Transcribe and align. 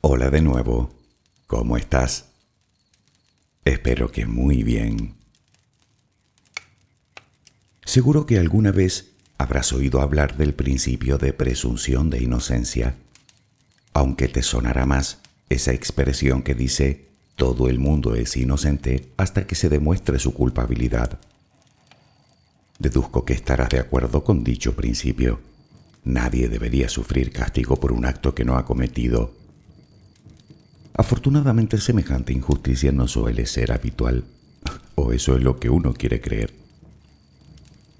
Hola 0.00 0.30
de 0.30 0.40
nuevo, 0.40 0.94
¿cómo 1.48 1.76
estás? 1.76 2.26
Espero 3.64 4.12
que 4.12 4.26
muy 4.26 4.62
bien. 4.62 5.16
Seguro 7.84 8.24
que 8.24 8.38
alguna 8.38 8.70
vez 8.70 9.10
habrás 9.38 9.72
oído 9.72 10.00
hablar 10.00 10.36
del 10.36 10.54
principio 10.54 11.18
de 11.18 11.32
presunción 11.32 12.10
de 12.10 12.22
inocencia, 12.22 12.94
aunque 13.92 14.28
te 14.28 14.44
sonará 14.44 14.86
más 14.86 15.18
esa 15.48 15.72
expresión 15.72 16.42
que 16.42 16.54
dice 16.54 17.08
todo 17.34 17.68
el 17.68 17.80
mundo 17.80 18.14
es 18.14 18.36
inocente 18.36 19.10
hasta 19.16 19.48
que 19.48 19.56
se 19.56 19.68
demuestre 19.68 20.20
su 20.20 20.32
culpabilidad. 20.32 21.18
Deduzco 22.78 23.24
que 23.24 23.32
estarás 23.32 23.70
de 23.70 23.80
acuerdo 23.80 24.22
con 24.22 24.44
dicho 24.44 24.76
principio. 24.76 25.40
Nadie 26.04 26.48
debería 26.48 26.88
sufrir 26.88 27.32
castigo 27.32 27.80
por 27.80 27.90
un 27.90 28.06
acto 28.06 28.32
que 28.32 28.44
no 28.44 28.56
ha 28.56 28.64
cometido. 28.64 29.47
Afortunadamente 30.98 31.78
semejante 31.78 32.32
injusticia 32.32 32.90
no 32.90 33.06
suele 33.06 33.46
ser 33.46 33.70
habitual, 33.70 34.24
o 34.96 35.12
eso 35.12 35.36
es 35.36 35.44
lo 35.44 35.60
que 35.60 35.70
uno 35.70 35.94
quiere 35.94 36.20
creer. 36.20 36.52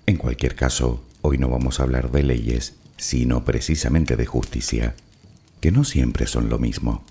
En 0.06 0.16
cualquier 0.16 0.56
caso, 0.56 1.04
hoy 1.22 1.38
no 1.38 1.48
vamos 1.48 1.78
a 1.78 1.84
hablar 1.84 2.10
de 2.10 2.24
leyes, 2.24 2.74
sino 2.96 3.44
precisamente 3.44 4.16
de 4.16 4.26
justicia, 4.26 4.96
que 5.60 5.70
no 5.70 5.84
siempre 5.84 6.26
son 6.26 6.48
lo 6.48 6.58
mismo. 6.58 7.04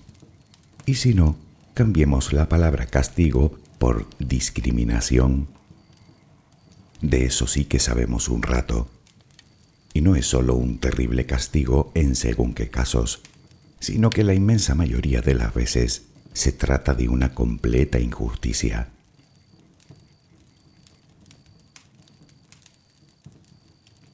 Y 0.84 0.96
si 0.96 1.14
no, 1.14 1.36
cambiemos 1.72 2.34
la 2.34 2.50
palabra 2.50 2.84
castigo 2.84 3.58
por 3.78 4.06
discriminación. 4.18 5.48
De 7.00 7.24
eso 7.24 7.46
sí 7.46 7.64
que 7.64 7.78
sabemos 7.78 8.28
un 8.28 8.42
rato. 8.42 8.90
Y 9.94 10.02
no 10.02 10.16
es 10.16 10.26
solo 10.26 10.54
un 10.54 10.80
terrible 10.80 11.24
castigo 11.24 11.92
en 11.94 12.14
según 12.14 12.52
qué 12.52 12.68
casos, 12.68 13.22
sino 13.80 14.10
que 14.10 14.24
la 14.24 14.34
inmensa 14.34 14.74
mayoría 14.74 15.20
de 15.20 15.34
las 15.34 15.54
veces 15.54 16.02
se 16.32 16.52
trata 16.52 16.94
de 16.94 17.08
una 17.08 17.34
completa 17.34 17.98
injusticia. 17.98 18.88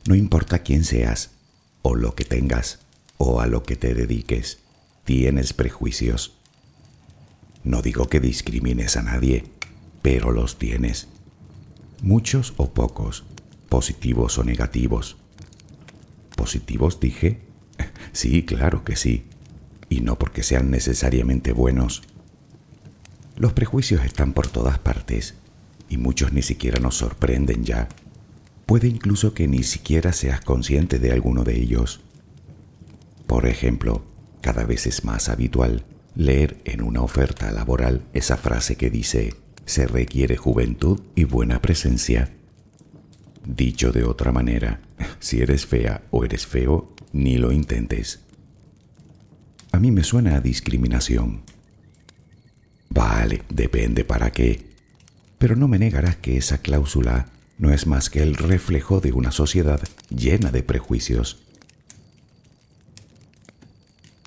No 0.06 0.14
importa 0.14 0.60
quién 0.60 0.84
seas, 0.84 1.30
o 1.82 1.94
lo 1.94 2.14
que 2.14 2.24
tengas, 2.24 2.80
o 3.16 3.40
a 3.40 3.46
lo 3.46 3.62
que 3.62 3.76
te 3.76 3.94
dediques, 3.94 4.58
tienes 5.04 5.52
prejuicios. 5.52 6.34
No 7.62 7.80
digo 7.80 8.08
que 8.08 8.20
discrimines 8.20 8.96
a 8.96 9.02
nadie, 9.02 9.44
pero 10.02 10.30
los 10.30 10.58
tienes. 10.58 11.08
Muchos 12.02 12.52
o 12.58 12.74
pocos, 12.74 13.24
positivos 13.70 14.36
o 14.38 14.44
negativos. 14.44 15.16
¿Positivos 16.36 17.00
dije? 17.00 17.40
Sí, 18.12 18.44
claro 18.44 18.84
que 18.84 18.94
sí, 18.94 19.24
y 19.94 20.00
no 20.00 20.18
porque 20.18 20.42
sean 20.42 20.70
necesariamente 20.72 21.52
buenos. 21.52 22.02
Los 23.36 23.52
prejuicios 23.52 24.04
están 24.04 24.32
por 24.32 24.48
todas 24.48 24.80
partes, 24.80 25.34
y 25.88 25.98
muchos 25.98 26.32
ni 26.32 26.42
siquiera 26.42 26.80
nos 26.80 26.96
sorprenden 26.96 27.62
ya. 27.62 27.88
Puede 28.66 28.88
incluso 28.88 29.34
que 29.34 29.46
ni 29.46 29.62
siquiera 29.62 30.12
seas 30.12 30.40
consciente 30.40 30.98
de 30.98 31.12
alguno 31.12 31.44
de 31.44 31.60
ellos. 31.60 32.00
Por 33.28 33.46
ejemplo, 33.46 34.04
cada 34.40 34.64
vez 34.64 34.86
es 34.88 35.04
más 35.04 35.28
habitual 35.28 35.84
leer 36.16 36.60
en 36.64 36.82
una 36.82 37.02
oferta 37.02 37.52
laboral 37.52 38.02
esa 38.14 38.36
frase 38.36 38.74
que 38.74 38.90
dice, 38.90 39.34
se 39.64 39.86
requiere 39.86 40.36
juventud 40.36 41.00
y 41.14 41.22
buena 41.22 41.62
presencia. 41.62 42.32
Dicho 43.46 43.92
de 43.92 44.02
otra 44.02 44.32
manera, 44.32 44.80
si 45.20 45.40
eres 45.40 45.66
fea 45.66 46.02
o 46.10 46.24
eres 46.24 46.46
feo, 46.46 46.92
ni 47.12 47.38
lo 47.38 47.52
intentes. 47.52 48.23
A 49.74 49.80
mí 49.80 49.90
me 49.90 50.04
suena 50.04 50.36
a 50.36 50.40
discriminación. 50.40 51.42
Vale, 52.90 53.42
depende 53.48 54.04
para 54.04 54.30
qué. 54.30 54.64
Pero 55.38 55.56
no 55.56 55.66
me 55.66 55.80
negarás 55.80 56.14
que 56.14 56.36
esa 56.36 56.58
cláusula 56.58 57.26
no 57.58 57.72
es 57.72 57.88
más 57.88 58.08
que 58.08 58.22
el 58.22 58.36
reflejo 58.36 59.00
de 59.00 59.10
una 59.12 59.32
sociedad 59.32 59.82
llena 60.10 60.52
de 60.52 60.62
prejuicios 60.62 61.38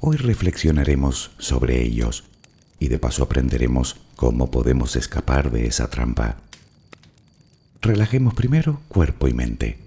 Hoy 0.02 0.18
reflexionaremos 0.18 1.32
sobre 1.38 1.82
ellos 1.82 2.26
y 2.78 2.90
de 2.90 3.00
paso 3.00 3.24
aprenderemos 3.24 3.96
cómo 4.18 4.52
podemos 4.52 4.98
escapar 4.98 5.50
de 5.50 5.66
esa 5.66 5.90
trampa. 5.90 6.42
Relajemos 7.82 8.34
primero 8.34 8.82
cuerpo 8.90 9.30
y 9.30 9.34
mente. 9.34 9.87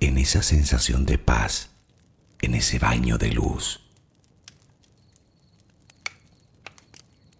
en 0.00 0.18
esa 0.18 0.42
sensación 0.42 1.06
de 1.06 1.18
paz, 1.18 1.70
en 2.40 2.54
ese 2.54 2.78
baño 2.78 3.18
de 3.18 3.32
luz. 3.32 3.80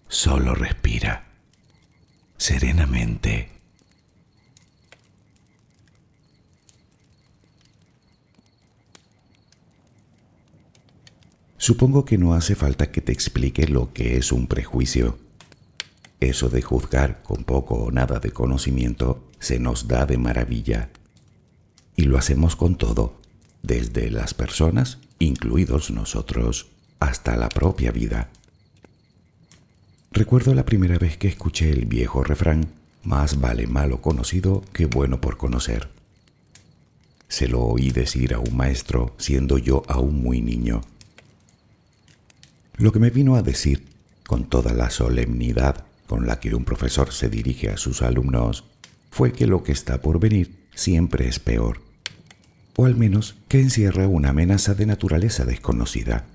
Solo 0.09 0.55
respira 0.55 1.29
serenamente. 2.39 3.51
Supongo 11.59 12.05
que 12.05 12.17
no 12.17 12.33
hace 12.33 12.55
falta 12.55 12.91
que 12.91 13.03
te 13.03 13.13
explique 13.13 13.67
lo 13.67 13.93
que 13.93 14.17
es 14.17 14.33
un 14.33 14.47
prejuicio. 14.47 15.19
Eso 16.21 16.49
de 16.49 16.63
juzgar 16.63 17.23
con 17.23 17.45
poco 17.45 17.75
o 17.75 17.91
nada 17.91 18.21
de 18.21 18.31
conocimiento 18.31 19.29
se 19.39 19.59
nos 19.59 19.87
da 19.87 20.07
de 20.07 20.17
maravilla. 20.17 20.89
Y 21.99 22.05
lo 22.05 22.17
hacemos 22.17 22.55
con 22.55 22.77
todo, 22.77 23.21
desde 23.65 24.09
las 24.13 24.33
personas, 24.33 24.99
incluidos 25.19 25.91
nosotros, 25.91 26.69
hasta 27.01 27.37
la 27.37 27.49
propia 27.49 27.91
vida. 27.91 28.31
Recuerdo 30.13 30.55
la 30.55 30.65
primera 30.65 30.97
vez 30.97 31.17
que 31.17 31.27
escuché 31.27 31.73
el 31.73 31.87
viejo 31.87 32.23
refrán, 32.23 32.69
más 33.03 33.41
vale 33.41 33.67
malo 33.67 34.01
conocido 34.01 34.63
que 34.73 34.87
bueno 34.87 35.21
por 35.21 35.39
conocer. 35.39 35.89
Se 37.27 37.49
lo 37.49 37.63
oí 37.63 37.91
decir 37.91 38.33
a 38.33 38.39
un 38.39 38.57
maestro 38.57 39.17
siendo 39.19 39.59
yo 39.59 39.83
aún 39.89 40.23
muy 40.23 40.41
niño. 40.41 40.83
Lo 42.77 42.93
que 42.93 43.01
me 43.01 43.11
vino 43.11 43.35
a 43.35 43.43
decir, 43.43 43.89
con 44.25 44.49
toda 44.49 44.73
la 44.73 44.91
solemnidad 44.91 45.85
con 46.07 46.29
la 46.29 46.39
que 46.39 46.55
un 46.55 46.65
profesor 46.65 47.13
se 47.13 47.29
dirige 47.29 47.71
a 47.71 47.77
sus 47.77 48.03
alumnos, 48.03 48.63
fue 49.11 49.33
que 49.33 49.49
lo 49.49 49.65
que 49.65 49.73
está 49.73 50.01
por 50.01 50.21
venir 50.21 50.69
siempre 50.77 51.27
es 51.27 51.41
peor, 51.41 51.88
o 52.81 52.87
al 52.87 52.95
menos 52.95 53.35
que 53.49 53.61
encierra 53.61 54.07
una 54.07 54.29
amenaza 54.29 54.73
de 54.73 54.87
naturaleza 54.87 55.45
desconocida, 55.45 56.27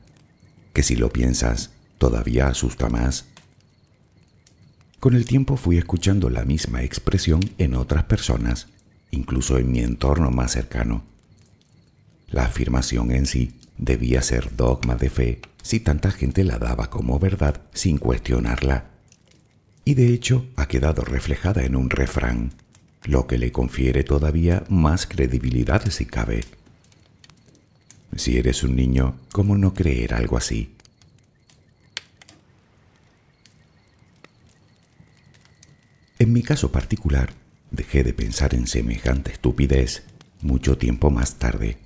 que 0.73 0.83
si 0.83 0.97
lo 0.97 1.09
piensas 1.09 1.71
todavía 1.97 2.47
asusta 2.47 2.89
más. 2.89 3.27
Con 5.00 5.15
el 5.15 5.23
tiempo 5.23 5.55
fui 5.55 5.77
escuchando 5.77 6.29
la 6.29 6.43
misma 6.43 6.83
expresión 6.83 7.39
en 7.59 7.75
otras 7.75 8.03
personas, 8.03 8.67
incluso 9.09 9.57
en 9.57 9.71
mi 9.71 9.79
entorno 9.79 10.31
más 10.31 10.51
cercano. 10.51 11.05
La 12.27 12.43
afirmación 12.43 13.12
en 13.12 13.25
sí 13.25 13.53
debía 13.77 14.21
ser 14.21 14.53
dogma 14.53 14.95
de 14.95 15.09
fe 15.09 15.41
si 15.62 15.79
tanta 15.79 16.12
gente 16.12 16.43
la 16.43 16.59
daba 16.59 16.89
como 16.89 17.19
verdad 17.19 17.62
sin 17.73 17.97
cuestionarla. 17.97 18.88
Y 19.85 19.93
de 19.93 20.13
hecho 20.13 20.45
ha 20.57 20.67
quedado 20.67 21.03
reflejada 21.05 21.63
en 21.63 21.77
un 21.77 21.89
refrán, 21.89 22.51
lo 23.05 23.27
que 23.27 23.38
le 23.38 23.51
confiere 23.51 24.03
todavía 24.03 24.63
más 24.69 25.05
credibilidad 25.05 25.89
si 25.89 26.05
cabe. 26.05 26.43
Si 28.15 28.38
eres 28.38 28.63
un 28.63 28.75
niño, 28.75 29.15
¿cómo 29.31 29.57
no 29.57 29.74
creer 29.74 30.13
algo 30.13 30.38
así? 30.38 30.75
En 36.19 36.31
mi 36.31 36.43
caso 36.43 36.72
particular, 36.72 37.33
dejé 37.72 38.03
de 38.03 38.13
pensar 38.13 38.53
en 38.53 38.67
semejante 38.67 39.31
estupidez 39.31 40.03
mucho 40.41 40.77
tiempo 40.77 41.10
más 41.10 41.36
tarde 41.36 41.77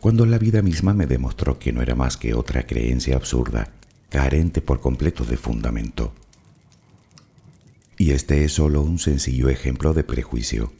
cuando 0.00 0.26
la 0.26 0.38
vida 0.38 0.62
misma 0.62 0.94
me 0.94 1.06
demostró 1.06 1.58
que 1.58 1.72
no 1.72 1.82
era 1.82 1.94
más 1.94 2.16
que 2.16 2.34
otra 2.34 2.66
creencia 2.66 3.16
absurda, 3.16 3.72
carente 4.10 4.60
por 4.60 4.80
completo 4.80 5.24
de 5.24 5.36
fundamento. 5.36 6.12
Y 7.98 8.12
este 8.12 8.44
es 8.44 8.52
solo 8.52 8.80
un 8.82 9.00
sencillo 9.00 9.48
ejemplo 9.48 9.92
de 9.92 10.04
prejuicio, 10.04 10.72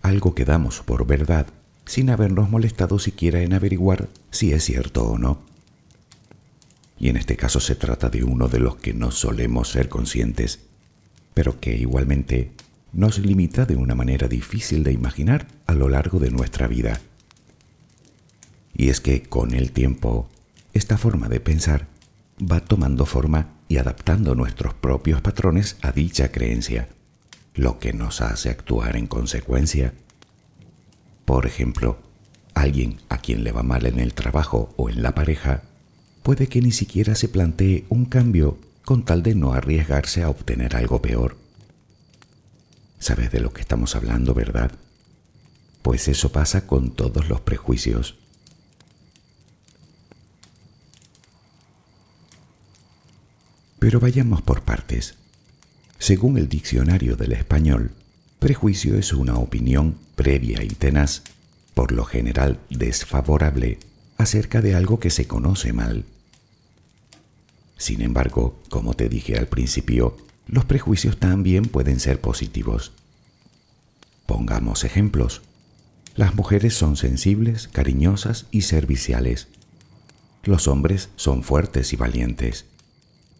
algo 0.00 0.34
que 0.34 0.46
damos 0.46 0.80
por 0.80 1.06
verdad 1.06 1.46
sin 1.84 2.08
habernos 2.08 2.48
molestado 2.48 2.98
siquiera 2.98 3.42
en 3.42 3.52
averiguar 3.52 4.08
si 4.30 4.52
es 4.52 4.64
cierto 4.64 5.04
o 5.04 5.18
no. 5.18 5.42
Y 6.98 7.10
en 7.10 7.18
este 7.18 7.36
caso 7.36 7.60
se 7.60 7.74
trata 7.74 8.08
de 8.08 8.24
uno 8.24 8.48
de 8.48 8.60
los 8.60 8.76
que 8.76 8.94
no 8.94 9.10
solemos 9.10 9.68
ser 9.68 9.90
conscientes, 9.90 10.60
pero 11.34 11.60
que 11.60 11.76
igualmente 11.76 12.52
nos 12.94 13.18
limita 13.18 13.66
de 13.66 13.76
una 13.76 13.94
manera 13.94 14.28
difícil 14.28 14.84
de 14.84 14.92
imaginar 14.92 15.46
a 15.66 15.74
lo 15.74 15.90
largo 15.90 16.18
de 16.18 16.30
nuestra 16.30 16.66
vida. 16.66 17.00
Y 18.74 18.88
es 18.88 19.00
que 19.00 19.22
con 19.22 19.52
el 19.52 19.72
tiempo, 19.72 20.28
esta 20.72 20.96
forma 20.96 21.28
de 21.28 21.40
pensar 21.40 21.88
va 22.40 22.60
tomando 22.60 23.04
forma 23.04 23.52
y 23.68 23.78
adaptando 23.78 24.34
nuestros 24.34 24.74
propios 24.74 25.20
patrones 25.20 25.76
a 25.82 25.92
dicha 25.92 26.30
creencia, 26.30 26.88
lo 27.54 27.78
que 27.78 27.92
nos 27.92 28.20
hace 28.20 28.50
actuar 28.50 28.96
en 28.96 29.06
consecuencia. 29.06 29.94
Por 31.24 31.46
ejemplo, 31.46 31.98
alguien 32.54 33.00
a 33.08 33.18
quien 33.18 33.44
le 33.44 33.52
va 33.52 33.62
mal 33.62 33.86
en 33.86 34.00
el 34.00 34.14
trabajo 34.14 34.74
o 34.76 34.90
en 34.90 35.02
la 35.02 35.14
pareja 35.14 35.62
puede 36.22 36.48
que 36.48 36.60
ni 36.60 36.72
siquiera 36.72 37.14
se 37.14 37.28
plantee 37.28 37.84
un 37.88 38.04
cambio 38.06 38.58
con 38.84 39.04
tal 39.04 39.22
de 39.22 39.34
no 39.34 39.52
arriesgarse 39.52 40.22
a 40.22 40.28
obtener 40.28 40.76
algo 40.76 41.00
peor. 41.00 41.36
¿Sabes 42.98 43.30
de 43.30 43.40
lo 43.40 43.52
que 43.52 43.60
estamos 43.60 43.96
hablando, 43.96 44.34
verdad? 44.34 44.72
Pues 45.82 46.08
eso 46.08 46.32
pasa 46.32 46.66
con 46.66 46.90
todos 46.90 47.28
los 47.28 47.40
prejuicios. 47.42 48.16
Pero 53.84 54.00
vayamos 54.00 54.40
por 54.40 54.62
partes. 54.62 55.14
Según 55.98 56.38
el 56.38 56.48
diccionario 56.48 57.16
del 57.16 57.32
español, 57.32 57.90
prejuicio 58.38 58.96
es 58.96 59.12
una 59.12 59.36
opinión 59.36 59.98
previa 60.14 60.62
y 60.62 60.68
tenaz, 60.68 61.20
por 61.74 61.92
lo 61.92 62.06
general 62.06 62.58
desfavorable, 62.70 63.78
acerca 64.16 64.62
de 64.62 64.74
algo 64.74 65.00
que 65.00 65.10
se 65.10 65.26
conoce 65.26 65.74
mal. 65.74 66.06
Sin 67.76 68.00
embargo, 68.00 68.58
como 68.70 68.94
te 68.94 69.10
dije 69.10 69.36
al 69.36 69.48
principio, 69.48 70.16
los 70.46 70.64
prejuicios 70.64 71.18
también 71.18 71.66
pueden 71.66 72.00
ser 72.00 72.22
positivos. 72.22 72.92
Pongamos 74.24 74.84
ejemplos. 74.84 75.42
Las 76.16 76.34
mujeres 76.34 76.72
son 76.72 76.96
sensibles, 76.96 77.68
cariñosas 77.68 78.46
y 78.50 78.62
serviciales. 78.62 79.48
Los 80.42 80.68
hombres 80.68 81.10
son 81.16 81.42
fuertes 81.42 81.92
y 81.92 81.96
valientes. 81.96 82.64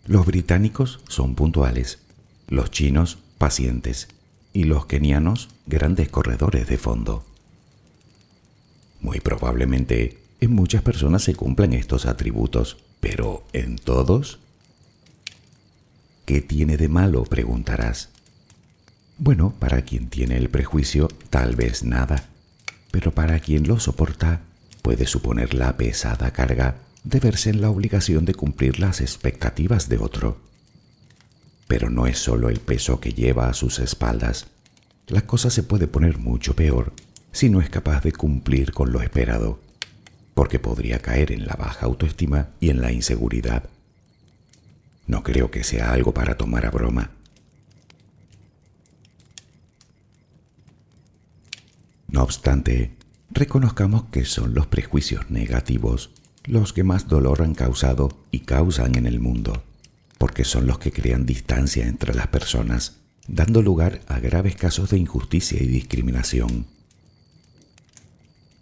Los 0.06 0.26
británicos 0.26 1.00
son 1.08 1.34
puntuales, 1.34 1.99
los 2.49 2.70
chinos 2.70 3.18
pacientes 3.38 4.08
y 4.52 4.64
los 4.64 4.84
kenianos 4.84 5.49
grandes 5.66 6.11
corredores 6.11 6.66
de 6.66 6.76
fondo. 6.76 7.25
Muy 9.00 9.20
probablemente 9.20 10.18
en 10.40 10.52
muchas 10.52 10.82
personas 10.82 11.23
se 11.23 11.34
cumplan 11.34 11.73
estos 11.73 12.04
atributos, 12.04 12.76
pero 13.00 13.44
¿en 13.54 13.76
todos? 13.76 14.40
¿Qué 16.26 16.42
tiene 16.42 16.76
de 16.76 16.88
malo? 16.88 17.25
preguntarás. 17.25 18.11
Bueno, 19.16 19.54
para 19.58 19.82
quien 19.82 20.11
tiene 20.11 20.37
el 20.37 20.50
prejuicio, 20.50 21.08
tal 21.30 21.56
vez 21.56 21.82
nada, 21.82 22.28
pero 22.90 23.12
para 23.12 23.40
quien 23.40 23.66
lo 23.66 23.80
soporta, 23.80 24.42
puede 24.82 25.06
suponer 25.06 25.54
la 25.54 25.78
pesada 25.78 26.30
carga 26.32 26.76
de 27.04 27.20
verse 27.20 27.50
en 27.50 27.61
la 27.61 27.70
obligación 27.70 28.25
de 28.25 28.34
cumplir 28.34 28.80
las 28.80 29.00
expectativas 29.00 29.88
de 29.88 29.99
otro. 29.99 30.38
Pero 31.68 31.90
no 31.90 32.06
es 32.06 32.18
solo 32.18 32.49
el 32.49 32.61
peso 32.61 32.99
que 32.99 33.12
lleva 33.12 33.49
a 33.49 33.54
sus 33.54 33.78
espaldas. 33.78 34.46
La 35.06 35.26
cosa 35.26 35.50
se 35.50 35.62
puede 35.62 35.87
poner 35.87 36.18
mucho 36.18 36.56
peor 36.56 36.92
si 37.30 37.50
no 37.50 37.61
es 37.61 37.68
capaz 37.68 38.02
de 38.02 38.12
cumplir 38.12 38.73
con 38.73 38.92
lo 38.92 39.02
esperado, 39.02 39.61
porque 40.34 40.58
podría 40.58 41.00
caer 41.00 41.30
en 41.30 41.46
la 41.46 41.54
baja 41.54 41.87
autoestima 41.87 42.49
y 42.58 42.70
en 42.70 42.80
la 42.80 42.90
inseguridad. 42.90 43.68
No 45.06 45.23
creo 45.23 45.50
que 45.50 45.62
sea 45.62 45.92
algo 45.92 46.14
para 46.14 46.37
tomar 46.38 46.64
a 46.64 46.70
broma. 46.70 47.11
No 52.08 52.23
obstante, 52.23 52.94
reconozcamos 53.30 54.04
que 54.04 54.25
son 54.25 54.54
los 54.54 54.68
prejuicios 54.68 55.28
negativos 55.30 56.11
los 56.47 56.73
que 56.73 56.85
más 56.85 57.09
dolor 57.09 57.43
han 57.43 57.55
causado 57.55 58.11
y 58.31 58.41
causan 58.41 58.97
en 58.97 59.07
el 59.07 59.21
mundo, 59.21 59.63
porque 60.19 60.45
son 60.45 60.67
los 60.67 60.79
que 60.79 60.93
crean 60.93 61.27
distancia 61.27 61.87
entre 61.87 62.15
las 62.15 62.29
personas, 62.29 62.97
dando 63.27 63.63
lugar 63.63 64.01
a 64.07 64.19
graves 64.21 64.55
casos 64.55 64.91
de 64.91 64.99
injusticia 64.99 65.63
y 65.63 65.67
discriminación. 65.67 66.67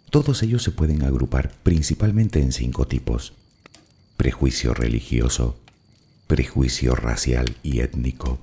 Todos 0.09 0.43
ellos 0.43 0.63
se 0.63 0.71
pueden 0.71 1.03
agrupar 1.03 1.51
principalmente 1.63 2.39
en 2.39 2.51
cinco 2.51 2.87
tipos. 2.87 3.33
Prejuicio 4.15 4.73
religioso, 4.73 5.59
prejuicio 6.27 6.95
racial 6.95 7.57
y 7.63 7.79
étnico, 7.79 8.39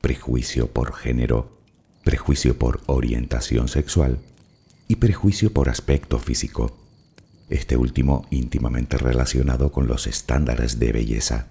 prejuicio 0.00 0.72
por 0.72 0.94
género, 0.94 1.58
prejuicio 2.02 2.58
por 2.58 2.80
orientación 2.86 3.68
sexual, 3.68 4.18
y 4.88 4.96
prejuicio 4.96 5.52
por 5.52 5.68
aspecto 5.68 6.18
físico, 6.18 6.81
este 7.52 7.76
último 7.76 8.26
íntimamente 8.30 8.96
relacionado 8.96 9.72
con 9.72 9.86
los 9.86 10.06
estándares 10.06 10.78
de 10.78 10.92
belleza. 10.92 11.46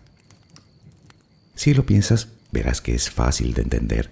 Si 1.55 1.73
lo 1.73 1.85
piensas, 1.85 2.29
verás 2.51 2.81
que 2.81 2.95
es 2.95 3.09
fácil 3.09 3.53
de 3.53 3.61
entender. 3.61 4.09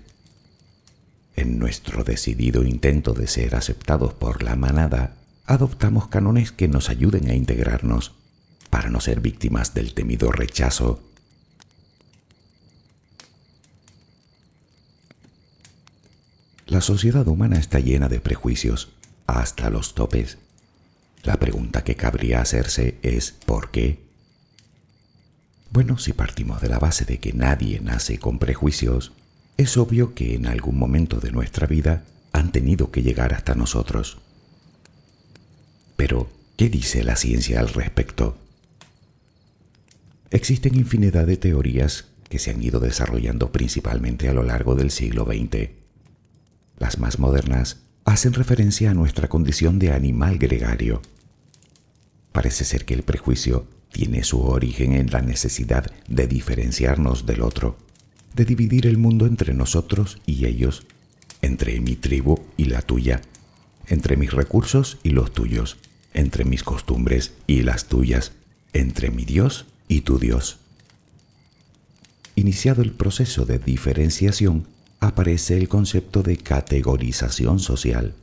En 1.35 1.57
nuestro 1.57 2.03
decidido 2.03 2.63
intento 2.63 3.13
de 3.13 3.27
ser 3.27 3.55
aceptados 3.55 4.13
por 4.13 4.43
la 4.43 4.55
manada, 4.55 5.15
adoptamos 5.45 6.07
cánones 6.07 6.51
que 6.51 6.67
nos 6.67 6.89
ayuden 6.89 7.29
a 7.29 7.33
integrarnos, 7.33 8.13
para 8.69 8.89
no 8.89 9.01
ser 9.01 9.19
víctimas 9.19 9.73
del 9.73 9.93
temido 9.93 10.31
rechazo. 10.31 11.01
La 16.67 16.81
sociedad 16.81 17.27
humana 17.27 17.57
está 17.57 17.79
llena 17.79 18.09
de 18.09 18.19
prejuicios 18.19 18.89
hasta 19.25 19.71
los 19.71 19.95
topes. 19.95 20.37
La 21.23 21.37
pregunta 21.37 21.83
que 21.83 21.95
cabría 21.95 22.41
hacerse 22.41 22.97
es 23.01 23.31
¿por 23.45 23.71
qué? 23.71 23.99
Bueno, 25.71 25.97
si 25.97 26.13
partimos 26.13 26.61
de 26.61 26.69
la 26.69 26.79
base 26.79 27.05
de 27.05 27.19
que 27.19 27.33
nadie 27.33 27.79
nace 27.79 28.17
con 28.17 28.39
prejuicios, 28.39 29.11
es 29.57 29.77
obvio 29.77 30.15
que 30.15 30.35
en 30.35 30.47
algún 30.47 30.79
momento 30.79 31.19
de 31.19 31.31
nuestra 31.31 31.67
vida 31.67 32.05
han 32.31 32.51
tenido 32.51 32.91
que 32.91 33.03
llegar 33.03 33.33
hasta 33.33 33.55
nosotros. 33.55 34.19
Pero, 35.95 36.29
¿qué 36.55 36.69
dice 36.69 37.03
la 37.03 37.17
ciencia 37.17 37.59
al 37.59 37.69
respecto? 37.69 38.37
Existen 40.31 40.75
infinidad 40.75 41.27
de 41.27 41.37
teorías 41.37 42.05
que 42.29 42.39
se 42.39 42.51
han 42.51 42.63
ido 42.63 42.79
desarrollando 42.79 43.51
principalmente 43.51 44.29
a 44.29 44.33
lo 44.33 44.43
largo 44.43 44.75
del 44.75 44.91
siglo 44.91 45.25
XX. 45.25 45.71
Las 46.77 46.99
más 46.99 47.19
modernas 47.19 47.81
hacen 48.05 48.33
referencia 48.33 48.91
a 48.91 48.93
nuestra 48.93 49.27
condición 49.27 49.79
de 49.79 49.91
animal 49.91 50.37
gregario. 50.37 51.01
Parece 52.31 52.65
ser 52.65 52.85
que 52.85 52.93
el 52.93 53.03
prejuicio 53.03 53.67
tiene 53.91 54.23
su 54.23 54.41
origen 54.41 54.93
en 54.93 55.11
la 55.11 55.21
necesidad 55.21 55.91
de 56.07 56.27
diferenciarnos 56.27 57.25
del 57.25 57.41
otro, 57.41 57.77
de 58.35 58.45
dividir 58.45 58.87
el 58.87 58.97
mundo 58.97 59.25
entre 59.25 59.53
nosotros 59.53 60.21
y 60.25 60.45
ellos, 60.45 60.85
entre 61.41 61.79
mi 61.79 61.95
tribu 61.95 62.39
y 62.57 62.65
la 62.65 62.81
tuya, 62.81 63.21
entre 63.87 64.17
mis 64.17 64.31
recursos 64.31 64.99
y 65.03 65.09
los 65.09 65.33
tuyos, 65.33 65.77
entre 66.13 66.45
mis 66.45 66.63
costumbres 66.63 67.33
y 67.47 67.63
las 67.63 67.85
tuyas, 67.85 68.33
entre 68.73 69.09
mi 69.09 69.25
Dios 69.25 69.65
y 69.87 70.01
tu 70.01 70.19
Dios. 70.19 70.59
Iniciado 72.35 72.81
el 72.81 72.91
proceso 72.91 73.45
de 73.45 73.59
diferenciación, 73.59 74.67
aparece 74.99 75.57
el 75.57 75.67
concepto 75.67 76.23
de 76.23 76.37
categorización 76.37 77.59
social. 77.59 78.13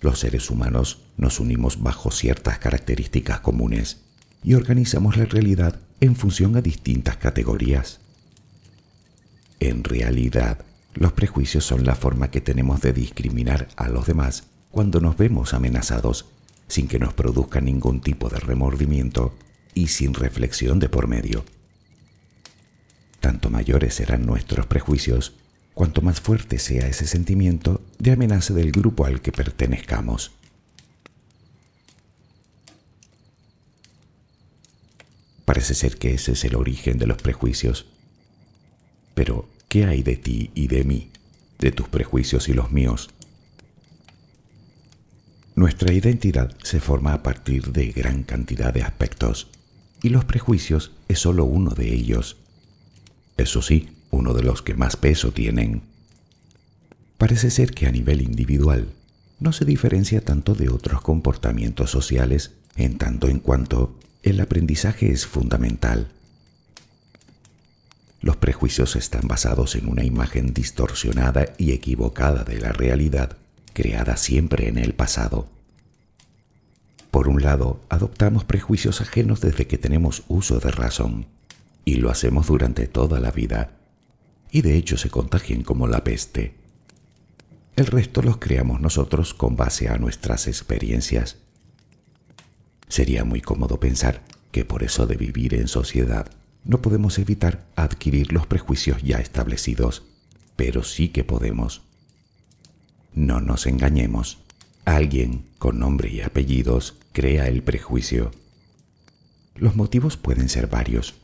Los 0.00 0.18
seres 0.18 0.50
humanos 0.50 1.02
nos 1.16 1.38
unimos 1.38 1.82
bajo 1.82 2.10
ciertas 2.10 2.58
características 2.58 3.40
comunes 3.40 3.98
y 4.42 4.54
organizamos 4.54 5.16
la 5.16 5.24
realidad 5.24 5.80
en 6.00 6.16
función 6.16 6.56
a 6.56 6.62
distintas 6.62 7.16
categorías. 7.16 8.00
En 9.60 9.84
realidad, 9.84 10.64
los 10.94 11.12
prejuicios 11.12 11.64
son 11.64 11.86
la 11.86 11.94
forma 11.94 12.30
que 12.30 12.40
tenemos 12.40 12.80
de 12.80 12.92
discriminar 12.92 13.68
a 13.76 13.88
los 13.88 14.06
demás 14.06 14.44
cuando 14.72 15.00
nos 15.00 15.16
vemos 15.16 15.54
amenazados 15.54 16.26
sin 16.66 16.88
que 16.88 16.98
nos 16.98 17.14
produzca 17.14 17.60
ningún 17.60 18.00
tipo 18.00 18.28
de 18.28 18.40
remordimiento 18.40 19.36
y 19.74 19.88
sin 19.88 20.14
reflexión 20.14 20.80
de 20.80 20.88
por 20.88 21.06
medio. 21.06 21.44
Tanto 23.20 23.50
mayores 23.50 23.94
serán 23.94 24.26
nuestros 24.26 24.66
prejuicios 24.66 25.34
cuanto 25.74 26.02
más 26.02 26.20
fuerte 26.20 26.58
sea 26.58 26.86
ese 26.86 27.06
sentimiento 27.06 27.80
de 27.98 28.12
amenaza 28.12 28.54
del 28.54 28.72
grupo 28.72 29.06
al 29.06 29.20
que 29.20 29.32
pertenezcamos. 29.32 30.32
Parece 35.44 35.74
ser 35.74 35.98
que 35.98 36.14
ese 36.14 36.32
es 36.32 36.44
el 36.44 36.54
origen 36.54 36.98
de 36.98 37.06
los 37.06 37.20
prejuicios. 37.20 37.86
Pero, 39.14 39.48
¿qué 39.68 39.84
hay 39.84 40.02
de 40.02 40.16
ti 40.16 40.50
y 40.54 40.68
de 40.68 40.84
mí, 40.84 41.10
de 41.58 41.72
tus 41.72 41.88
prejuicios 41.88 42.48
y 42.48 42.54
los 42.54 42.70
míos? 42.70 43.10
Nuestra 45.54 45.92
identidad 45.92 46.56
se 46.62 46.80
forma 46.80 47.12
a 47.12 47.22
partir 47.22 47.72
de 47.72 47.88
gran 47.88 48.22
cantidad 48.22 48.72
de 48.72 48.82
aspectos, 48.82 49.50
y 50.02 50.08
los 50.08 50.24
prejuicios 50.24 50.92
es 51.08 51.18
solo 51.18 51.44
uno 51.44 51.72
de 51.72 51.92
ellos. 51.92 52.38
Eso 53.36 53.60
sí, 53.60 53.90
uno 54.12 54.34
de 54.34 54.42
los 54.44 54.62
que 54.62 54.74
más 54.74 54.96
peso 54.96 55.32
tienen. 55.32 55.82
Parece 57.18 57.50
ser 57.50 57.72
que 57.72 57.86
a 57.86 57.90
nivel 57.90 58.20
individual 58.22 58.92
no 59.40 59.52
se 59.52 59.64
diferencia 59.64 60.20
tanto 60.20 60.54
de 60.54 60.68
otros 60.68 61.00
comportamientos 61.00 61.90
sociales 61.90 62.52
en 62.76 62.98
tanto 62.98 63.28
en 63.28 63.40
cuanto 63.40 63.98
el 64.22 64.40
aprendizaje 64.40 65.10
es 65.10 65.26
fundamental. 65.26 66.08
Los 68.20 68.36
prejuicios 68.36 68.94
están 68.94 69.26
basados 69.26 69.74
en 69.74 69.88
una 69.88 70.04
imagen 70.04 70.54
distorsionada 70.54 71.46
y 71.58 71.72
equivocada 71.72 72.44
de 72.44 72.60
la 72.60 72.70
realidad 72.70 73.36
creada 73.72 74.16
siempre 74.16 74.68
en 74.68 74.78
el 74.78 74.92
pasado. 74.92 75.48
Por 77.10 77.28
un 77.28 77.42
lado, 77.42 77.80
adoptamos 77.88 78.44
prejuicios 78.44 79.00
ajenos 79.00 79.40
desde 79.40 79.66
que 79.66 79.78
tenemos 79.78 80.22
uso 80.28 80.60
de 80.60 80.70
razón, 80.70 81.26
y 81.84 81.96
lo 81.96 82.10
hacemos 82.10 82.46
durante 82.46 82.86
toda 82.86 83.18
la 83.18 83.30
vida 83.30 83.81
y 84.52 84.60
de 84.60 84.76
hecho 84.76 84.98
se 84.98 85.08
contagian 85.08 85.62
como 85.62 85.88
la 85.88 86.04
peste. 86.04 86.54
El 87.74 87.86
resto 87.86 88.20
los 88.20 88.36
creamos 88.36 88.80
nosotros 88.80 89.32
con 89.32 89.56
base 89.56 89.88
a 89.88 89.96
nuestras 89.96 90.46
experiencias. 90.46 91.38
Sería 92.86 93.24
muy 93.24 93.40
cómodo 93.40 93.80
pensar 93.80 94.22
que 94.52 94.66
por 94.66 94.82
eso 94.82 95.06
de 95.06 95.16
vivir 95.16 95.54
en 95.54 95.68
sociedad 95.68 96.30
no 96.64 96.82
podemos 96.82 97.18
evitar 97.18 97.64
adquirir 97.76 98.30
los 98.30 98.46
prejuicios 98.46 99.02
ya 99.02 99.18
establecidos, 99.18 100.02
pero 100.54 100.84
sí 100.84 101.08
que 101.08 101.24
podemos. 101.24 101.80
No 103.14 103.40
nos 103.40 103.66
engañemos. 103.66 104.38
Alguien 104.84 105.46
con 105.58 105.78
nombre 105.78 106.10
y 106.10 106.20
apellidos 106.20 106.96
crea 107.12 107.48
el 107.48 107.62
prejuicio. 107.62 108.32
Los 109.54 109.76
motivos 109.76 110.18
pueden 110.18 110.50
ser 110.50 110.66
varios. 110.66 111.14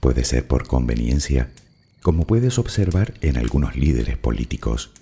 Puede 0.00 0.24
ser 0.24 0.46
por 0.46 0.66
conveniencia 0.66 1.50
como 2.06 2.24
puedes 2.24 2.60
observar 2.60 3.14
en 3.20 3.36
algunos 3.36 3.74
líderes 3.74 4.16
políticos. 4.16 4.92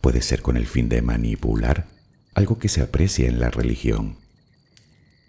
Puede 0.00 0.22
ser 0.22 0.40
con 0.40 0.56
el 0.56 0.66
fin 0.66 0.88
de 0.88 1.02
manipular 1.02 1.88
algo 2.32 2.58
que 2.58 2.70
se 2.70 2.80
aprecia 2.80 3.28
en 3.28 3.38
la 3.38 3.50
religión. 3.50 4.16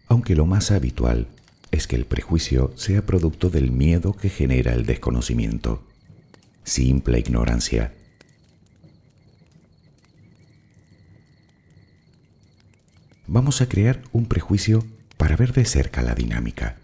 Aunque 0.08 0.34
lo 0.34 0.46
más 0.46 0.72
habitual 0.72 1.28
es 1.72 1.88
que 1.88 1.98
el 1.98 2.06
prejuicio 2.06 2.72
sea 2.78 3.06
producto 3.06 3.50
del 3.50 3.70
miedo 3.70 4.14
que 4.14 4.30
genera 4.30 4.72
el 4.72 4.86
desconocimiento, 4.86 5.84
simple 6.64 7.20
ignorancia. 7.20 7.94
Vamos 13.28 13.60
a 13.60 13.68
crear 13.68 14.04
un 14.14 14.26
prejuicio 14.26 14.86
para 15.18 15.36
ver 15.36 15.52
de 15.52 15.66
cerca 15.66 16.02
la 16.02 16.16
dinámica. 16.16 16.78